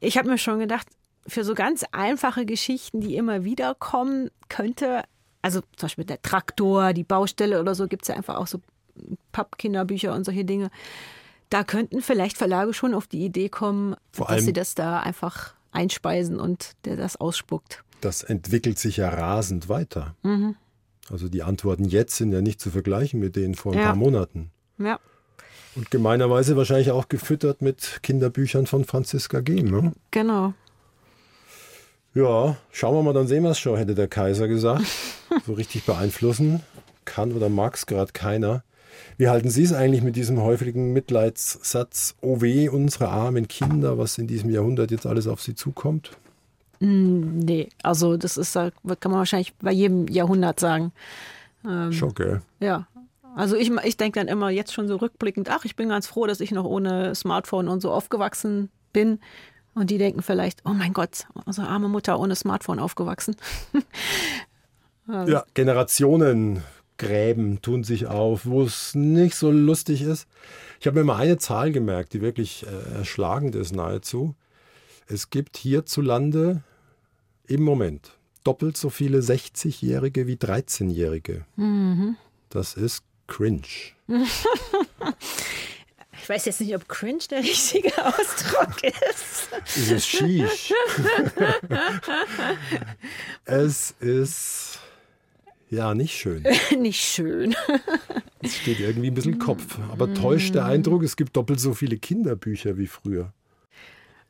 [0.00, 0.88] ich habe mir schon gedacht,
[1.26, 5.02] für so ganz einfache Geschichten, die immer wieder kommen, könnte,
[5.42, 8.60] also zum Beispiel der Traktor, die Baustelle oder so, gibt es ja einfach auch so
[9.32, 10.70] Pappkinderbücher und solche Dinge.
[11.50, 15.54] Da könnten vielleicht Verlage schon auf die Idee kommen, Vor dass sie das da einfach
[15.70, 17.84] einspeisen und der das ausspuckt.
[18.00, 20.16] Das entwickelt sich ja rasend weiter.
[20.22, 20.56] Mhm.
[21.10, 23.86] Also die Antworten jetzt sind ja nicht zu vergleichen mit denen vor ein ja.
[23.86, 24.50] paar Monaten.
[24.78, 24.98] Ja.
[25.76, 29.70] Und gemeinerweise wahrscheinlich auch gefüttert mit Kinderbüchern von Franziska Gehm.
[29.70, 29.92] Ne?
[30.10, 30.54] Genau.
[32.14, 34.86] Ja, schauen wir mal, dann sehen wir es schon, hätte der Kaiser gesagt.
[35.46, 36.62] so richtig beeinflussen
[37.04, 38.64] kann oder mag es gerade keiner.
[39.18, 44.18] Wie halten Sie es eigentlich mit diesem häufigen Mitleidssatz, oh weh, unsere armen Kinder, was
[44.18, 46.10] in diesem Jahrhundert jetzt alles auf sie zukommt?
[46.80, 50.92] Mm, nee, also das ist, kann man wahrscheinlich bei jedem Jahrhundert sagen.
[51.64, 52.42] Ähm, Schon, gell?
[52.60, 52.86] Ja.
[53.34, 56.26] Also ich, ich denke dann immer jetzt schon so rückblickend, ach, ich bin ganz froh,
[56.26, 59.20] dass ich noch ohne Smartphone und so aufgewachsen bin.
[59.74, 63.36] Und die denken vielleicht, oh mein Gott, unsere arme Mutter ohne Smartphone aufgewachsen.
[65.06, 65.32] also.
[65.32, 65.44] Ja,
[66.96, 70.26] Generationengräben tun sich auf, wo es nicht so lustig ist.
[70.80, 74.34] Ich habe mir mal eine Zahl gemerkt, die wirklich äh, erschlagend ist nahezu.
[75.06, 76.62] Es gibt hierzulande
[77.46, 78.12] im Moment
[78.44, 81.44] doppelt so viele 60-Jährige wie 13-Jährige.
[81.56, 82.16] Mhm.
[82.48, 83.62] Das ist cringe.
[86.22, 89.48] Ich weiß jetzt nicht, ob cringe der richtige Ausdruck ist.
[89.64, 90.72] Es ist schisch.
[93.44, 94.80] es ist
[95.70, 96.44] ja nicht schön.
[96.78, 97.54] nicht schön.
[98.40, 99.78] es steht irgendwie ein bisschen Kopf.
[99.90, 103.32] Aber täuscht der Eindruck, es gibt doppelt so viele Kinderbücher wie früher.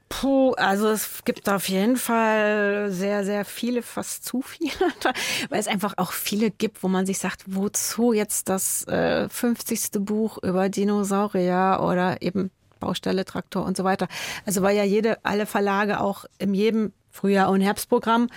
[0.09, 4.70] Puh, also es gibt auf jeden Fall sehr, sehr viele, fast zu viele,
[5.49, 9.91] weil es einfach auch viele gibt, wo man sich sagt, wozu jetzt das äh, 50.
[9.99, 14.07] Buch über Dinosaurier oder eben Baustelle, Traktor und so weiter.
[14.45, 18.28] Also weil ja jede, alle Verlage auch in jedem Frühjahr- und Herbstprogramm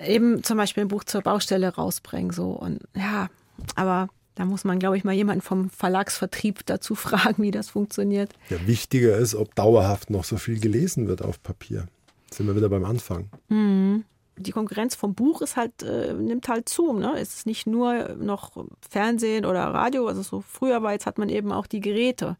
[0.00, 2.32] eben zum Beispiel ein Buch zur Baustelle rausbringen.
[2.32, 3.28] So und ja,
[3.76, 8.32] aber da muss man, glaube ich, mal jemanden vom Verlagsvertrieb dazu fragen, wie das funktioniert.
[8.50, 11.86] Ja, wichtiger ist, ob dauerhaft noch so viel gelesen wird auf Papier.
[12.30, 13.30] Sind wir wieder beim Anfang.
[13.48, 14.04] Mhm.
[14.36, 16.92] Die Konkurrenz vom Buch ist halt, äh, nimmt halt zu.
[16.92, 17.14] Ne?
[17.16, 21.28] Es ist nicht nur noch Fernsehen oder Radio, also so früher war, jetzt hat man
[21.28, 22.36] eben auch die Geräte.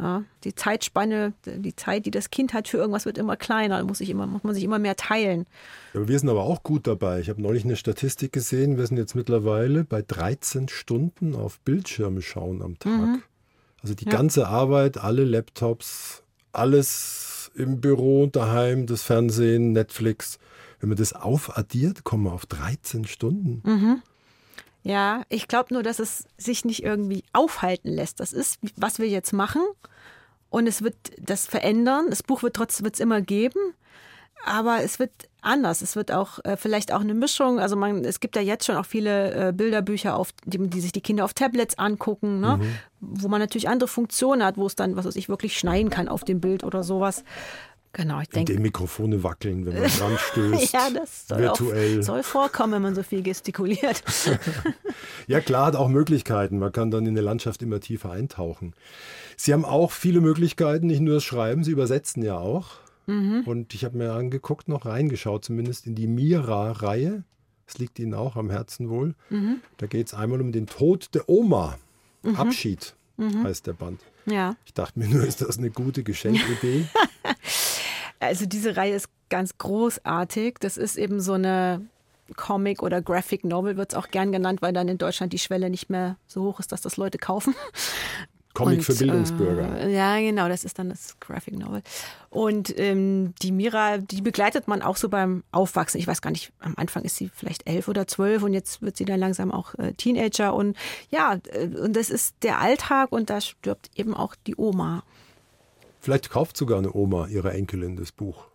[0.00, 4.00] Ja, die Zeitspanne, die Zeit, die das Kind hat für irgendwas, wird immer kleiner, muss,
[4.00, 5.46] ich immer, muss man sich immer mehr teilen.
[5.92, 7.18] Ja, wir sind aber auch gut dabei.
[7.18, 12.22] Ich habe neulich eine Statistik gesehen, wir sind jetzt mittlerweile bei 13 Stunden auf Bildschirme
[12.22, 12.92] schauen am Tag.
[12.92, 13.22] Mhm.
[13.82, 14.12] Also die ja.
[14.12, 16.22] ganze Arbeit, alle Laptops,
[16.52, 20.38] alles im Büro, daheim, das Fernsehen, Netflix.
[20.78, 23.62] Wenn man das aufaddiert, kommen wir auf 13 Stunden.
[23.64, 24.02] Mhm.
[24.82, 28.20] Ja, ich glaube nur, dass es sich nicht irgendwie aufhalten lässt.
[28.20, 29.62] Das ist, was wir jetzt machen.
[30.50, 32.06] Und es wird das verändern.
[32.08, 33.74] Das Buch wird trotzdem wird's immer geben.
[34.44, 35.10] Aber es wird
[35.42, 35.82] anders.
[35.82, 37.58] Es wird auch äh, vielleicht auch eine Mischung.
[37.58, 40.92] Also man, es gibt ja jetzt schon auch viele äh, Bilderbücher, auf, die, die, sich
[40.92, 42.58] die Kinder auf Tablets angucken, ne?
[42.58, 42.74] Mhm.
[43.00, 46.08] wo man natürlich andere Funktionen hat, wo es dann, was weiß ich, wirklich schneiden kann
[46.08, 47.24] auf dem Bild oder sowas.
[47.92, 48.52] Genau, ich denke.
[48.52, 50.72] Die Mikrofone wackeln, wenn man dran stößt.
[50.72, 52.00] ja, das soll, virtuell.
[52.00, 54.02] Auch, soll vorkommen, wenn man so viel gestikuliert.
[55.26, 56.58] ja, klar, hat auch Möglichkeiten.
[56.58, 58.74] Man kann dann in der Landschaft immer tiefer eintauchen.
[59.36, 62.68] Sie haben auch viele Möglichkeiten, nicht nur das Schreiben, Sie übersetzen ja auch.
[63.06, 63.42] Mhm.
[63.46, 67.24] Und ich habe mir angeguckt, noch reingeschaut, zumindest in die Mira-Reihe.
[67.66, 69.14] Das liegt Ihnen auch am Herzen wohl.
[69.30, 69.60] Mhm.
[69.78, 71.78] Da geht es einmal um den Tod der Oma.
[72.22, 72.36] Mhm.
[72.36, 73.44] Abschied mhm.
[73.44, 74.00] heißt der Band.
[74.26, 74.56] Ja.
[74.64, 76.86] Ich dachte mir nur, ist das eine gute Geschenkidee?
[78.20, 80.56] Also diese Reihe ist ganz großartig.
[80.60, 81.86] Das ist eben so eine
[82.36, 85.70] Comic oder Graphic Novel, wird es auch gern genannt, weil dann in Deutschland die Schwelle
[85.70, 87.54] nicht mehr so hoch ist, dass das Leute kaufen.
[88.54, 89.82] Comic und, für Bildungsbürger.
[89.82, 91.82] Äh, ja, genau, das ist dann das Graphic Novel.
[92.28, 96.00] Und ähm, die Mira, die begleitet man auch so beim Aufwachsen.
[96.00, 98.96] Ich weiß gar nicht, am Anfang ist sie vielleicht elf oder zwölf und jetzt wird
[98.96, 100.54] sie dann langsam auch äh, Teenager.
[100.54, 100.76] Und
[101.10, 105.04] ja, äh, und das ist der Alltag und da stirbt eben auch die Oma.
[106.08, 108.46] Vielleicht kauft sogar eine Oma ihrer Enkelin das Buch.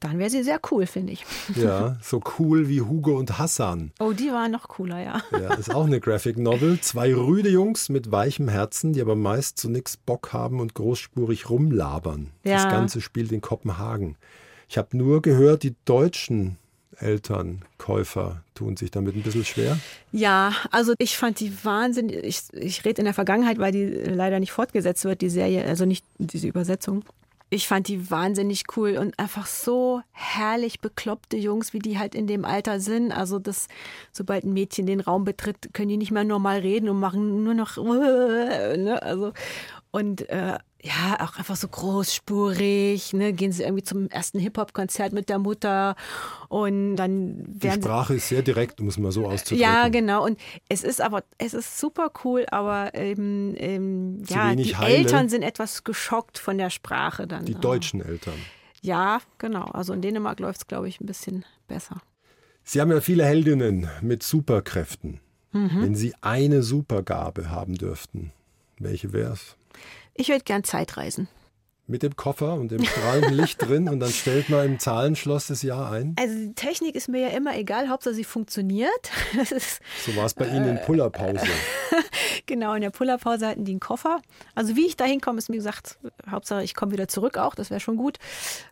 [0.00, 1.24] Dann wäre sie sehr cool, finde ich.
[1.54, 3.92] Ja, so cool wie Hugo und Hassan.
[4.00, 5.22] Oh, die waren noch cooler, ja.
[5.30, 6.80] Ja, ist auch eine Graphic Novel.
[6.80, 11.48] Zwei rüde Jungs mit weichem Herzen, die aber meist zu nichts Bock haben und großspurig
[11.48, 12.32] rumlabern.
[12.42, 12.54] Ja.
[12.54, 14.16] Das Ganze spielt in Kopenhagen.
[14.68, 16.58] Ich habe nur gehört, die deutschen
[17.02, 19.78] Eltern, Käufer tun sich damit ein bisschen schwer?
[20.12, 22.08] Ja, also ich fand die Wahnsinn.
[22.08, 25.84] Ich, ich rede in der Vergangenheit, weil die leider nicht fortgesetzt wird, die Serie, also
[25.84, 27.04] nicht diese Übersetzung.
[27.54, 32.26] Ich fand die wahnsinnig cool und einfach so herrlich bekloppte Jungs, wie die halt in
[32.26, 33.12] dem Alter sind.
[33.12, 33.68] Also das,
[34.10, 37.52] sobald ein Mädchen den Raum betritt, können die nicht mehr normal reden und machen nur
[37.52, 38.98] noch, ne?
[39.02, 39.34] also
[39.92, 45.28] und äh, ja, auch einfach so großspurig, ne, gehen sie irgendwie zum ersten Hip-Hop-Konzert mit
[45.28, 45.94] der Mutter
[46.48, 49.62] und dann werden Die Sprache ist sehr direkt, um es mal so auszudrücken.
[49.62, 50.24] Ja, genau.
[50.24, 54.96] Und es ist aber, es ist super cool, aber ähm, ähm, ja, die heile.
[54.96, 57.44] Eltern sind etwas geschockt von der Sprache dann.
[57.44, 58.34] Die deutschen Eltern.
[58.80, 59.66] Ja, genau.
[59.66, 62.00] Also in Dänemark läuft es, glaube ich, ein bisschen besser.
[62.64, 65.20] Sie haben ja viele Heldinnen mit Superkräften.
[65.52, 65.82] Mhm.
[65.82, 68.32] Wenn Sie eine Supergabe haben dürften,
[68.78, 69.56] welche wäre es?
[70.14, 71.28] Ich würde gern Zeitreisen.
[71.88, 75.62] mit dem Koffer und dem strahlenden Licht drin und dann stellt man im Zahlenschloss das
[75.62, 76.14] Jahr ein.
[76.18, 79.10] Also die Technik ist mir ja immer egal, Hauptsache sie funktioniert.
[80.06, 81.46] so war es bei Ihnen in Pullerpause.
[82.46, 84.22] genau, in der Pullerpause hatten die einen Koffer.
[84.54, 85.98] Also wie ich da hinkomme, ist mir gesagt,
[86.30, 88.18] Hauptsache ich komme wieder zurück auch, das wäre schon gut.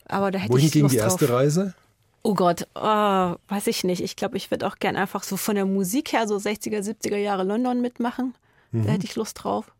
[0.06, 1.36] Aber da hätte Wohin ich ging Lust die erste drauf.
[1.36, 1.74] Reise?
[2.22, 4.02] Oh Gott, oh, weiß ich nicht.
[4.02, 7.16] Ich glaube, ich würde auch gern einfach so von der Musik her so 60er, 70er
[7.16, 8.34] Jahre London mitmachen.
[8.72, 8.86] Mhm.
[8.86, 9.72] Da hätte ich Lust drauf.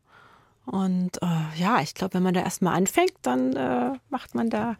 [0.66, 4.76] Und äh, ja, ich glaube, wenn man da erstmal anfängt, dann äh, macht man da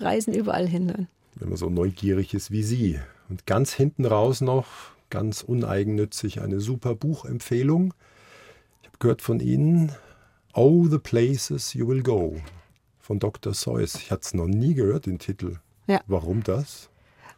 [0.00, 0.88] Reisen überall hin.
[0.88, 1.08] Dann.
[1.36, 2.98] Wenn man so neugierig ist wie Sie.
[3.28, 4.66] Und ganz hinten raus noch,
[5.10, 7.94] ganz uneigennützig, eine super Buchempfehlung.
[8.82, 9.92] Ich habe gehört von Ihnen,
[10.52, 12.36] Oh, the Places You Will Go
[13.00, 13.54] von Dr.
[13.54, 13.96] Seuss.
[13.96, 15.58] Ich hatte es noch nie gehört, den Titel.
[15.86, 16.00] Ja.
[16.06, 16.90] Warum das?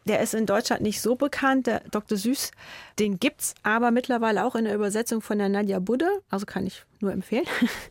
[0.07, 2.17] Der ist in Deutschland nicht so bekannt, der Dr.
[2.17, 2.51] Süß.
[2.99, 6.09] Den gibt's aber mittlerweile auch in der Übersetzung von der Nadja Budde.
[6.29, 7.45] Also kann ich nur empfehlen.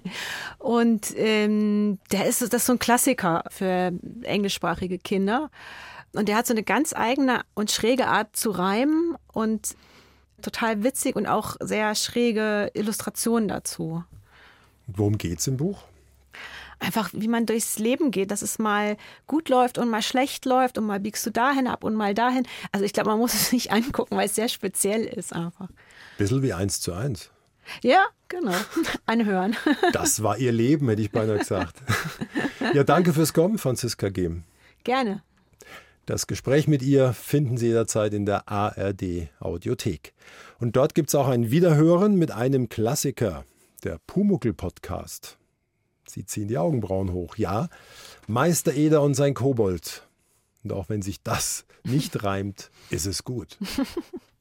[0.58, 3.92] Und ähm, der ist, das ist so ein Klassiker für
[4.22, 5.50] englischsprachige Kinder.
[6.12, 9.76] Und der hat so eine ganz eigene und schräge Art zu reimen und
[10.40, 14.02] total witzig und auch sehr schräge Illustrationen dazu.
[14.86, 15.82] Worum geht es im Buch?
[16.78, 18.96] Einfach, wie man durchs Leben geht, dass es mal
[19.26, 22.46] gut läuft und mal schlecht läuft und mal biegst du dahin ab und mal dahin.
[22.72, 25.68] Also ich glaube, man muss es nicht angucken, weil es sehr speziell ist einfach.
[26.18, 27.30] Bisschen wie eins zu eins.
[27.82, 28.54] Ja, genau.
[29.06, 29.56] Anhören.
[29.92, 31.82] Das war Ihr Leben, hätte ich beinahe gesagt.
[32.74, 34.44] Ja, danke fürs Kommen, Franziska Gehm.
[34.84, 35.22] Gerne.
[36.04, 40.12] Das Gespräch mit ihr finden Sie jederzeit in der ARD Audiothek.
[40.60, 43.44] Und dort gibt es auch ein Wiederhören mit einem Klassiker,
[43.82, 45.38] der Pumuckel Podcast.
[46.16, 47.36] Sie ziehen die Augenbrauen hoch.
[47.36, 47.68] Ja,
[48.26, 50.08] Meister Eder und sein Kobold.
[50.64, 53.58] Und auch wenn sich das nicht reimt, ist es gut.